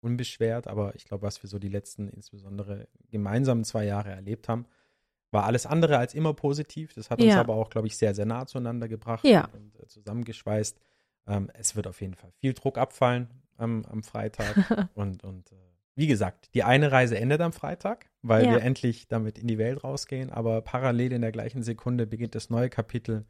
[0.00, 4.66] unbeschwert, aber ich glaube, was wir so die letzten, insbesondere gemeinsamen zwei Jahre erlebt haben,
[5.32, 6.92] war alles andere als immer positiv.
[6.94, 7.40] Das hat uns Ja.
[7.40, 9.48] aber auch, glaube ich, sehr, sehr nah zueinander gebracht Ja.
[9.52, 10.78] und äh, zusammengeschweißt.
[11.26, 14.54] Ähm, es wird auf jeden Fall viel Druck abfallen am, am Freitag.
[14.94, 15.56] und und äh,
[15.96, 18.50] wie gesagt, die eine Reise endet am Freitag, weil Ja.
[18.52, 22.48] wir endlich damit in die Welt rausgehen, aber parallel in der gleichen Sekunde beginnt das
[22.50, 23.24] neue Kapitel.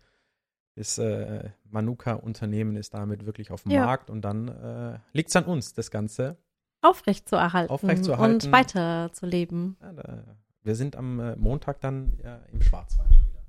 [0.77, 3.87] Das äh, Manuka-Unternehmen ist damit wirklich auf dem Ja.
[3.87, 6.37] Markt und dann äh, liegt es an uns, das Ganze.
[6.83, 8.35] Aufrecht zu erhalten, Aufrecht zu erhalten.
[8.47, 9.77] und weiter zu leben.
[9.81, 13.43] Ja, da, wir sind am äh, Montag dann ja, im Schwarzwald schon wieder.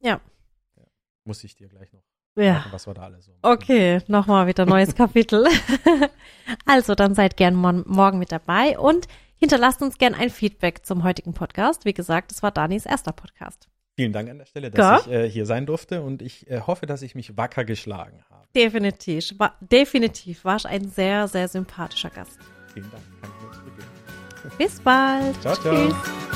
[0.00, 0.20] Ja.
[0.76, 0.84] ja.
[1.24, 2.02] Muss ich dir gleich noch
[2.36, 2.64] Ja.
[2.70, 3.40] was wir da alle so machen.
[3.54, 5.46] Okay, nochmal wieder neues Kapitel.
[6.64, 11.02] also, dann seid gern mon- morgen mit dabei und hinterlasst uns gern ein Feedback zum
[11.02, 11.84] heutigen Podcast.
[11.84, 13.68] Wie gesagt, es war Danis erster Podcast.
[13.98, 15.00] Vielen Dank an der Stelle, dass Ja.
[15.00, 18.46] ich äh, hier sein durfte und ich äh, hoffe, dass ich mich wacker geschlagen habe.
[18.54, 22.38] Definitiv, war, definitiv warst ein sehr, sehr sympathischer Gast.
[22.72, 23.02] Vielen Dank.
[24.56, 25.40] Bis bald.
[25.42, 25.88] Ciao, ciao.
[25.88, 26.27] Tschüss.